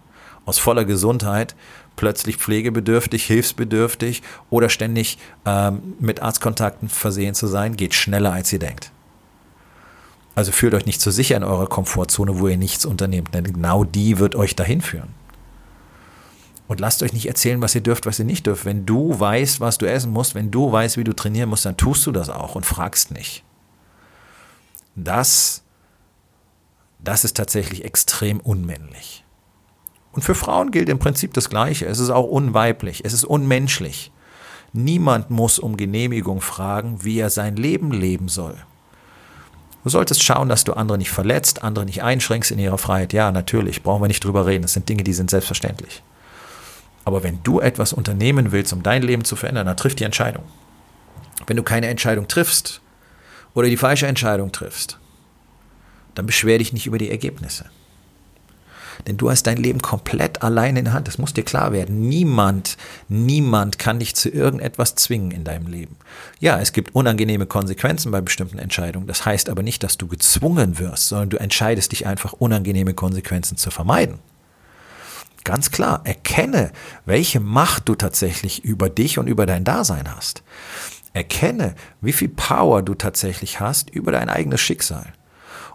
Aus 0.47 0.59
voller 0.59 0.85
Gesundheit 0.85 1.55
plötzlich 1.97 2.39
pflegebedürftig, 2.39 3.25
hilfsbedürftig 3.27 4.23
oder 4.49 4.71
ständig 4.71 5.19
ähm, 5.45 5.95
mit 6.01 6.21
Arztkontakten 6.21 6.89
versehen 6.89 7.35
zu 7.35 7.47
sein, 7.47 7.77
geht 7.77 7.95
schneller, 7.95 8.33
als 8.33 8.53
ihr 8.53 8.59
denkt. 8.59 8.91
Also 10.35 10.51
fühlt 10.51 10.73
euch 10.73 10.87
nicht 10.87 11.01
zu 11.01 11.11
so 11.11 11.17
sicher 11.17 11.37
in 11.37 11.45
eurer 11.45 11.67
Komfortzone, 11.67 12.39
wo 12.39 12.49
ihr 12.49 12.57
nichts 12.57 12.87
unternehmt, 12.87 13.35
denn 13.35 13.45
genau 13.45 13.85
die 13.85 14.19
wird 14.19 14.35
euch 14.35 14.57
dahin 14.57 14.81
führen. 14.81 15.15
Und 16.73 16.81
lasst 16.81 17.03
euch 17.03 17.13
nicht 17.13 17.29
erzählen, 17.29 17.61
was 17.61 17.75
ihr 17.75 17.83
dürft, 17.83 18.07
was 18.07 18.19
ihr 18.19 18.25
nicht 18.25 18.47
dürft. 18.47 18.65
Wenn 18.65 18.87
du 18.87 19.21
weißt, 19.21 19.61
was 19.61 19.77
du 19.77 19.85
essen 19.85 20.11
musst, 20.11 20.35
wenn 20.35 20.51
du 20.51 20.73
weißt, 20.73 20.97
wie 20.97 21.05
du 21.05 21.13
trainieren 21.13 21.51
musst, 21.51 21.67
dann 21.67 21.77
tust 21.77 22.07
du 22.07 22.13
das 22.13 22.31
auch 22.31 22.55
und 22.55 22.65
fragst 22.65 23.11
nicht. 23.11 23.45
Das, 24.97 25.65
das 26.99 27.25
ist 27.25 27.37
tatsächlich 27.37 27.85
extrem 27.85 28.41
unmännlich. 28.41 29.23
Und 30.13 30.23
für 30.23 30.35
Frauen 30.35 30.71
gilt 30.71 30.89
im 30.89 30.99
Prinzip 30.99 31.35
das 31.35 31.51
Gleiche. 31.51 31.85
Es 31.85 31.99
ist 31.99 32.09
auch 32.09 32.25
unweiblich, 32.25 33.05
es 33.05 33.13
ist 33.13 33.25
unmenschlich. 33.25 34.11
Niemand 34.73 35.29
muss 35.29 35.59
um 35.59 35.77
Genehmigung 35.77 36.41
fragen, 36.41 37.05
wie 37.05 37.19
er 37.19 37.29
sein 37.29 37.57
Leben 37.57 37.93
leben 37.93 38.29
soll. 38.29 38.57
Du 39.85 39.91
solltest 39.91 40.23
schauen, 40.23 40.49
dass 40.49 40.65
du 40.65 40.73
andere 40.73 40.97
nicht 40.97 41.11
verletzt, 41.11 41.65
andere 41.65 41.85
nicht 41.85 42.03
einschränkst 42.03 42.51
in 42.51 42.59
ihrer 42.59 42.79
Freiheit. 42.79 43.13
Ja, 43.13 43.31
natürlich, 43.31 43.83
brauchen 43.83 44.01
wir 44.01 44.09
nicht 44.09 44.25
drüber 44.25 44.47
reden. 44.47 44.63
Das 44.63 44.73
sind 44.73 44.89
Dinge, 44.89 45.05
die 45.05 45.13
sind 45.13 45.29
selbstverständlich. 45.29 46.03
Aber 47.05 47.23
wenn 47.23 47.43
du 47.43 47.61
etwas 47.61 47.93
unternehmen 47.93 48.53
willst, 48.53 48.73
um 48.73 48.83
dein 48.83 49.03
Leben 49.03 49.25
zu 49.25 49.37
verändern, 49.37 49.67
dann 49.67 49.77
triff 49.77 49.95
die 49.95 50.05
Entscheidung. 50.05 50.45
Wenn 51.47 51.57
du 51.57 51.63
keine 51.63 51.89
Entscheidung 51.89 52.29
triffst 52.29 52.81
oder 53.55 53.69
die 53.69 53.77
falsche 53.77 54.07
Entscheidung 54.07 54.53
triffst, 54.53 54.99
dann 56.15 56.27
beschwer 56.27 56.59
dich 56.59 56.73
nicht 56.73 56.87
über 56.87 56.99
die 56.99 57.11
Ergebnisse. 57.11 57.67
Denn 59.07 59.17
du 59.17 59.31
hast 59.31 59.45
dein 59.47 59.57
Leben 59.57 59.81
komplett 59.81 60.43
allein 60.43 60.77
in 60.77 60.85
der 60.85 60.95
Hand. 60.95 61.09
Das 61.09 61.19
muss 61.19 61.33
dir 61.33 61.43
klar 61.43 61.73
werden. 61.73 62.09
Niemand, 62.09 62.77
niemand 63.09 63.79
kann 63.79 63.99
dich 63.99 64.15
zu 64.15 64.29
irgendetwas 64.29 64.95
zwingen 64.95 65.31
in 65.31 65.45
deinem 65.45 65.67
Leben. 65.67 65.97
Ja, 66.39 66.61
es 66.61 66.73
gibt 66.73 66.95
unangenehme 66.95 67.47
Konsequenzen 67.47 68.13
bei 68.13 68.21
bestimmten 68.21 68.59
Entscheidungen. 68.59 69.07
Das 69.07 69.25
heißt 69.25 69.49
aber 69.49 69.63
nicht, 69.63 69.83
dass 69.83 69.99
du 69.99 70.07
gezwungen 70.07 70.79
wirst, 70.79 71.09
sondern 71.09 71.31
du 71.31 71.41
entscheidest 71.41 71.93
dich 71.93 72.07
einfach, 72.07 72.35
unangenehme 72.35 72.95
Konsequenzen 72.95 73.57
zu 73.57 73.71
vermeiden. 73.71 74.19
Ganz 75.45 75.71
klar, 75.71 76.03
erkenne, 76.05 76.71
welche 77.05 77.41
Macht 77.41 77.89
du 77.89 77.95
tatsächlich 77.95 78.65
über 78.65 78.89
dich 78.89 79.19
und 79.19 79.27
über 79.27 79.47
dein 79.47 79.65
Dasein 79.65 80.15
hast. 80.15 80.43
Erkenne, 81.13 81.75
wie 82.01 82.13
viel 82.13 82.29
Power 82.29 82.83
du 82.83 82.95
tatsächlich 82.95 83.61
hast 83.61 83.91
über 83.91 84.13
dein 84.13 84.29
eigenes 84.29 84.61
Schicksal. 84.61 85.13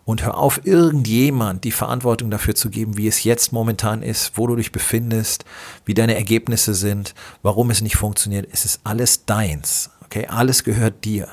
Und 0.06 0.24
hör 0.24 0.38
auf, 0.38 0.66
irgendjemand 0.66 1.66
die 1.66 1.74
Verantwortung 1.74 2.32
dafür 2.32 2.56
zu 2.56 2.70
geben, 2.70 2.96
wie 2.96 3.08
es 3.08 3.26
jetzt 3.26 3.52
momentan 3.52 4.04
ist, 4.04 4.38
wo 4.38 4.48
du 4.48 4.56
dich 4.56 4.72
befindest, 4.72 5.44
wie 5.84 5.94
deine 5.94 6.16
Ergebnisse 6.16 6.74
sind, 6.74 7.14
warum 7.42 7.70
es 7.72 7.82
nicht 7.82 7.98
funktioniert. 7.98 8.48
Es 8.54 8.64
ist 8.64 8.80
alles 8.86 9.26
deins. 9.26 9.90
Okay, 10.06 10.26
alles 10.28 10.64
gehört 10.64 11.04
dir. 11.04 11.28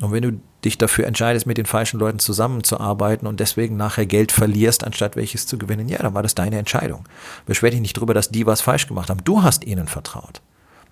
Und 0.00 0.12
wenn 0.12 0.22
du 0.22 0.40
dich 0.64 0.78
dafür 0.78 1.06
entscheidest, 1.06 1.46
mit 1.46 1.58
den 1.58 1.66
falschen 1.66 2.00
Leuten 2.00 2.18
zusammenzuarbeiten 2.18 3.28
und 3.28 3.40
deswegen 3.40 3.76
nachher 3.76 4.06
Geld 4.06 4.32
verlierst, 4.32 4.84
anstatt 4.84 5.16
welches 5.16 5.46
zu 5.46 5.56
gewinnen, 5.56 5.88
ja, 5.88 5.98
dann 5.98 6.14
war 6.14 6.22
das 6.22 6.34
deine 6.34 6.58
Entscheidung. 6.58 7.04
Beschwer 7.46 7.70
dich 7.70 7.80
nicht 7.80 7.96
drüber, 7.96 8.14
dass 8.14 8.30
die 8.30 8.46
was 8.46 8.60
falsch 8.60 8.88
gemacht 8.88 9.10
haben. 9.10 9.22
Du 9.24 9.42
hast 9.42 9.64
ihnen 9.64 9.86
vertraut. 9.86 10.40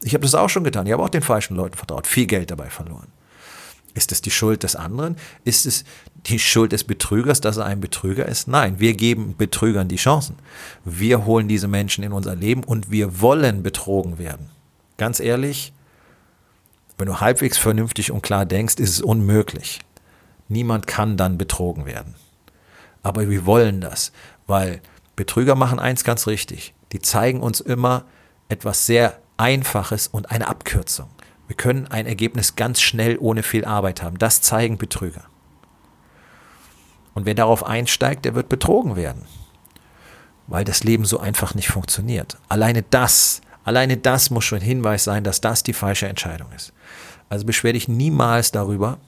Ich 0.02 0.14
habe 0.14 0.22
das 0.22 0.34
auch 0.34 0.48
schon 0.48 0.64
getan. 0.64 0.86
Ich 0.86 0.92
habe 0.92 1.02
auch 1.02 1.08
den 1.08 1.22
falschen 1.22 1.56
Leuten 1.56 1.76
vertraut. 1.76 2.06
Viel 2.06 2.26
Geld 2.26 2.50
dabei 2.50 2.70
verloren. 2.70 3.08
Ist 3.94 4.12
es 4.12 4.20
die 4.20 4.30
Schuld 4.30 4.62
des 4.62 4.76
anderen? 4.76 5.16
Ist 5.44 5.64
es 5.64 5.84
die 6.26 6.38
Schuld 6.38 6.72
des 6.72 6.84
Betrügers, 6.84 7.40
dass 7.40 7.56
er 7.56 7.64
ein 7.64 7.80
Betrüger 7.80 8.26
ist? 8.26 8.46
Nein, 8.46 8.78
wir 8.78 8.92
geben 8.92 9.34
Betrügern 9.38 9.88
die 9.88 9.96
Chancen. 9.96 10.36
Wir 10.84 11.24
holen 11.24 11.48
diese 11.48 11.66
Menschen 11.66 12.04
in 12.04 12.12
unser 12.12 12.36
Leben 12.36 12.62
und 12.62 12.90
wir 12.90 13.22
wollen 13.22 13.62
betrogen 13.62 14.18
werden. 14.18 14.50
Ganz 14.98 15.18
ehrlich, 15.18 15.72
wenn 16.98 17.06
du 17.06 17.20
halbwegs 17.20 17.58
vernünftig 17.58 18.10
und 18.10 18.22
klar 18.22 18.46
denkst, 18.46 18.76
ist 18.76 18.90
es 18.90 19.02
unmöglich. 19.02 19.80
Niemand 20.48 20.86
kann 20.86 21.16
dann 21.16 21.38
betrogen 21.38 21.86
werden. 21.86 22.14
Aber 23.02 23.28
wir 23.28 23.46
wollen 23.46 23.80
das, 23.80 24.12
weil 24.46 24.80
Betrüger 25.14 25.54
machen 25.54 25.78
eins 25.78 26.04
ganz 26.04 26.26
richtig. 26.26 26.74
Die 26.92 27.00
zeigen 27.00 27.40
uns 27.40 27.60
immer 27.60 28.04
etwas 28.48 28.86
sehr 28.86 29.20
Einfaches 29.36 30.08
und 30.08 30.30
eine 30.30 30.48
Abkürzung. 30.48 31.08
Wir 31.46 31.56
können 31.56 31.86
ein 31.86 32.06
Ergebnis 32.06 32.56
ganz 32.56 32.80
schnell 32.80 33.18
ohne 33.18 33.42
viel 33.42 33.64
Arbeit 33.64 34.02
haben. 34.02 34.18
Das 34.18 34.40
zeigen 34.40 34.78
Betrüger. 34.78 35.24
Und 37.14 37.26
wer 37.26 37.34
darauf 37.34 37.64
einsteigt, 37.64 38.24
der 38.24 38.34
wird 38.34 38.48
betrogen 38.48 38.96
werden. 38.96 39.24
Weil 40.46 40.64
das 40.64 40.84
Leben 40.84 41.04
so 41.04 41.18
einfach 41.18 41.54
nicht 41.54 41.68
funktioniert. 41.68 42.38
Alleine 42.48 42.82
das, 42.82 43.40
alleine 43.64 43.96
das 43.96 44.30
muss 44.30 44.44
schon 44.44 44.60
Hinweis 44.60 45.04
sein, 45.04 45.24
dass 45.24 45.40
das 45.40 45.62
die 45.62 45.72
falsche 45.72 46.08
Entscheidung 46.08 46.52
ist. 46.52 46.72
Also 47.28 47.44
beschwer 47.44 47.72
dich 47.72 47.88
niemals 47.88 48.52
darüber, 48.52 48.98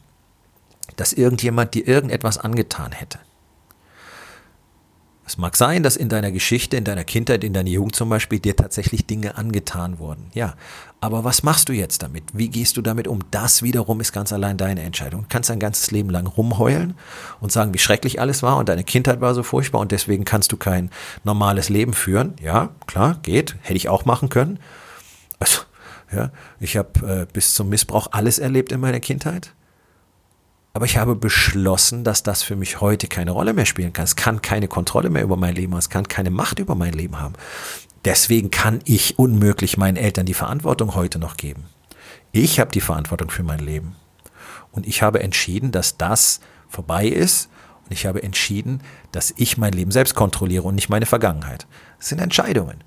dass 0.96 1.12
irgendjemand 1.12 1.74
dir 1.74 1.86
irgendetwas 1.86 2.38
angetan 2.38 2.92
hätte. 2.92 3.18
Es 5.28 5.36
mag 5.36 5.56
sein, 5.56 5.82
dass 5.82 5.98
in 5.98 6.08
deiner 6.08 6.32
Geschichte, 6.32 6.78
in 6.78 6.84
deiner 6.84 7.04
Kindheit, 7.04 7.44
in 7.44 7.52
deiner 7.52 7.68
Jugend 7.68 7.94
zum 7.94 8.08
Beispiel 8.08 8.38
dir 8.38 8.56
tatsächlich 8.56 9.06
Dinge 9.06 9.36
angetan 9.36 9.98
wurden. 9.98 10.30
Ja, 10.32 10.54
aber 11.02 11.22
was 11.22 11.42
machst 11.42 11.68
du 11.68 11.74
jetzt 11.74 12.02
damit? 12.02 12.24
Wie 12.32 12.48
gehst 12.48 12.78
du 12.78 12.82
damit 12.82 13.06
um? 13.06 13.18
Das 13.30 13.62
wiederum 13.62 14.00
ist 14.00 14.14
ganz 14.14 14.32
allein 14.32 14.56
deine 14.56 14.80
Entscheidung. 14.80 15.24
Du 15.24 15.26
kannst 15.28 15.50
dein 15.50 15.60
ganzes 15.60 15.90
Leben 15.90 16.08
lang 16.08 16.26
rumheulen 16.26 16.94
und 17.40 17.52
sagen, 17.52 17.74
wie 17.74 17.78
schrecklich 17.78 18.22
alles 18.22 18.42
war 18.42 18.56
und 18.56 18.70
deine 18.70 18.84
Kindheit 18.84 19.20
war 19.20 19.34
so 19.34 19.42
furchtbar 19.42 19.80
und 19.80 19.92
deswegen 19.92 20.24
kannst 20.24 20.50
du 20.50 20.56
kein 20.56 20.90
normales 21.24 21.68
Leben 21.68 21.92
führen. 21.92 22.32
Ja, 22.40 22.70
klar, 22.86 23.18
geht. 23.22 23.54
Hätte 23.60 23.76
ich 23.76 23.90
auch 23.90 24.06
machen 24.06 24.30
können. 24.30 24.58
Also, 25.40 25.60
ja, 26.12 26.30
ich 26.60 26.76
habe 26.76 27.22
äh, 27.22 27.26
bis 27.32 27.54
zum 27.54 27.68
Missbrauch 27.68 28.08
alles 28.12 28.38
erlebt 28.38 28.72
in 28.72 28.80
meiner 28.80 29.00
Kindheit. 29.00 29.52
Aber 30.72 30.84
ich 30.84 30.96
habe 30.96 31.16
beschlossen, 31.16 32.04
dass 32.04 32.22
das 32.22 32.42
für 32.42 32.54
mich 32.54 32.80
heute 32.80 33.08
keine 33.08 33.32
Rolle 33.32 33.52
mehr 33.52 33.66
spielen 33.66 33.92
kann. 33.92 34.04
Es 34.04 34.16
kann 34.16 34.42
keine 34.42 34.68
Kontrolle 34.68 35.10
mehr 35.10 35.22
über 35.22 35.36
mein 35.36 35.54
Leben 35.54 35.72
haben. 35.72 35.80
Es 35.80 35.90
kann 35.90 36.06
keine 36.06 36.30
Macht 36.30 36.58
über 36.58 36.74
mein 36.74 36.92
Leben 36.92 37.20
haben. 37.20 37.34
Deswegen 38.04 38.50
kann 38.50 38.80
ich 38.84 39.18
unmöglich 39.18 39.76
meinen 39.76 39.96
Eltern 39.96 40.26
die 40.26 40.34
Verantwortung 40.34 40.94
heute 40.94 41.18
noch 41.18 41.36
geben. 41.36 41.64
Ich 42.32 42.60
habe 42.60 42.70
die 42.70 42.80
Verantwortung 42.80 43.30
für 43.30 43.42
mein 43.42 43.58
Leben. 43.58 43.96
Und 44.70 44.86
ich 44.86 45.02
habe 45.02 45.20
entschieden, 45.20 45.72
dass 45.72 45.96
das 45.96 46.40
vorbei 46.68 47.08
ist. 47.08 47.48
Und 47.84 47.92
ich 47.92 48.06
habe 48.06 48.22
entschieden, 48.22 48.82
dass 49.10 49.34
ich 49.36 49.56
mein 49.56 49.72
Leben 49.72 49.90
selbst 49.90 50.14
kontrolliere 50.14 50.62
und 50.64 50.74
nicht 50.74 50.90
meine 50.90 51.06
Vergangenheit. 51.06 51.66
Das 51.98 52.10
sind 52.10 52.20
Entscheidungen. 52.20 52.84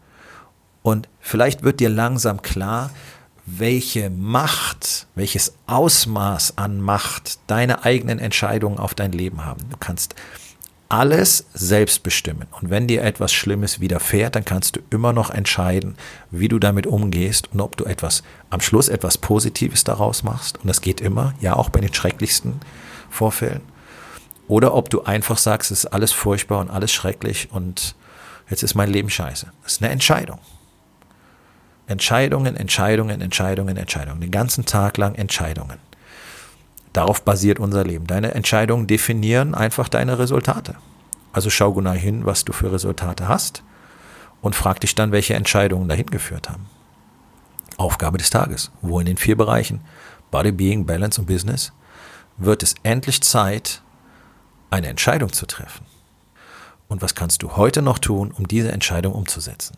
Und 0.84 1.08
vielleicht 1.20 1.64
wird 1.64 1.80
dir 1.80 1.90
langsam 1.90 2.42
klar, 2.42 2.92
welche 3.46 4.10
Macht, 4.10 5.08
welches 5.16 5.54
Ausmaß 5.68 6.58
an 6.58 6.80
Macht 6.82 7.40
deine 7.48 7.84
eigenen 7.84 8.20
Entscheidungen 8.20 8.78
auf 8.78 8.94
dein 8.94 9.12
Leben 9.12 9.46
haben. 9.46 9.62
Du 9.70 9.78
kannst 9.78 10.16
alles 10.90 11.46
selbst 11.54 12.04
bestimmen. 12.04 12.48
Und 12.60 12.70
wenn 12.70 12.86
dir 12.86 13.04
etwas 13.04 13.32
Schlimmes 13.32 13.80
widerfährt, 13.80 14.36
dann 14.36 14.44
kannst 14.44 14.76
du 14.76 14.82
immer 14.90 15.14
noch 15.14 15.30
entscheiden, 15.30 15.96
wie 16.32 16.50
du 16.50 16.60
damit 16.60 16.86
umgehst 16.86 17.52
und 17.54 17.62
ob 17.62 17.78
du 17.78 17.86
etwas 17.86 18.24
am 18.50 18.60
Schluss 18.60 18.90
etwas 18.90 19.18
Positives 19.18 19.86
daraus 19.86 20.24
machst. 20.24 20.58
Und 20.58 20.68
das 20.68 20.82
geht 20.82 21.00
immer, 21.00 21.34
ja 21.40 21.56
auch 21.56 21.70
bei 21.70 21.80
den 21.80 21.94
schrecklichsten 21.94 22.60
Vorfällen. 23.10 23.62
Oder 24.50 24.74
ob 24.74 24.90
du 24.90 25.04
einfach 25.04 25.38
sagst, 25.38 25.72
es 25.72 25.86
ist 25.86 25.94
alles 25.94 26.12
furchtbar 26.12 26.60
und 26.60 26.70
alles 26.70 26.92
schrecklich 26.92 27.48
und 27.54 27.96
jetzt 28.50 28.64
ist 28.64 28.76
mein 28.76 28.92
Leben 28.92 29.10
scheiße. 29.10 29.48
Das 29.64 29.74
ist 29.74 29.82
eine 29.82 29.94
Entscheidung. 29.94 30.40
Entscheidungen, 31.92 32.56
Entscheidungen, 32.56 33.22
Entscheidungen, 33.22 33.78
Entscheidungen. 33.78 34.22
Den 34.22 34.32
ganzen 34.32 34.66
Tag 34.66 34.98
lang 34.98 35.16
Entscheidungen. 35.16 35.78
Darauf 36.94 37.24
basiert 37.24 37.60
unser 37.60 37.84
Leben. 37.84 38.08
Deine 38.08 38.34
Entscheidungen 38.34 38.88
definieren 38.88 39.54
einfach 39.54 39.88
deine 39.88 40.18
Resultate. 40.18 40.76
Also 41.34 41.50
schau 41.50 41.74
genau 41.74 41.92
hin, 41.92 42.26
was 42.26 42.44
du 42.44 42.54
für 42.54 42.72
Resultate 42.72 43.28
hast 43.28 43.64
und 44.42 44.56
frag 44.56 44.80
dich 44.80 44.96
dann, 44.96 45.12
welche 45.12 45.36
Entscheidungen 45.36 45.88
dahin 45.88 46.08
geführt 46.08 46.50
haben. 46.50 46.68
Aufgabe 47.78 48.18
des 48.18 48.30
Tages. 48.30 48.72
Wo 48.82 49.00
in 49.00 49.06
den 49.06 49.18
vier 49.18 49.38
Bereichen 49.38 49.82
Body, 50.32 50.52
Being, 50.52 50.86
Balance 50.86 51.20
und 51.20 51.28
Business 51.28 51.72
wird 52.38 52.64
es 52.64 52.76
endlich 52.84 53.22
Zeit, 53.22 53.82
eine 54.70 54.88
Entscheidung 54.88 55.32
zu 55.32 55.46
treffen. 55.46 55.86
Und 56.88 57.02
was 57.02 57.16
kannst 57.16 57.44
du 57.44 57.56
heute 57.56 57.82
noch 57.82 58.00
tun, 58.00 58.32
um 58.38 58.48
diese 58.48 58.72
Entscheidung 58.72 59.14
umzusetzen? 59.14 59.78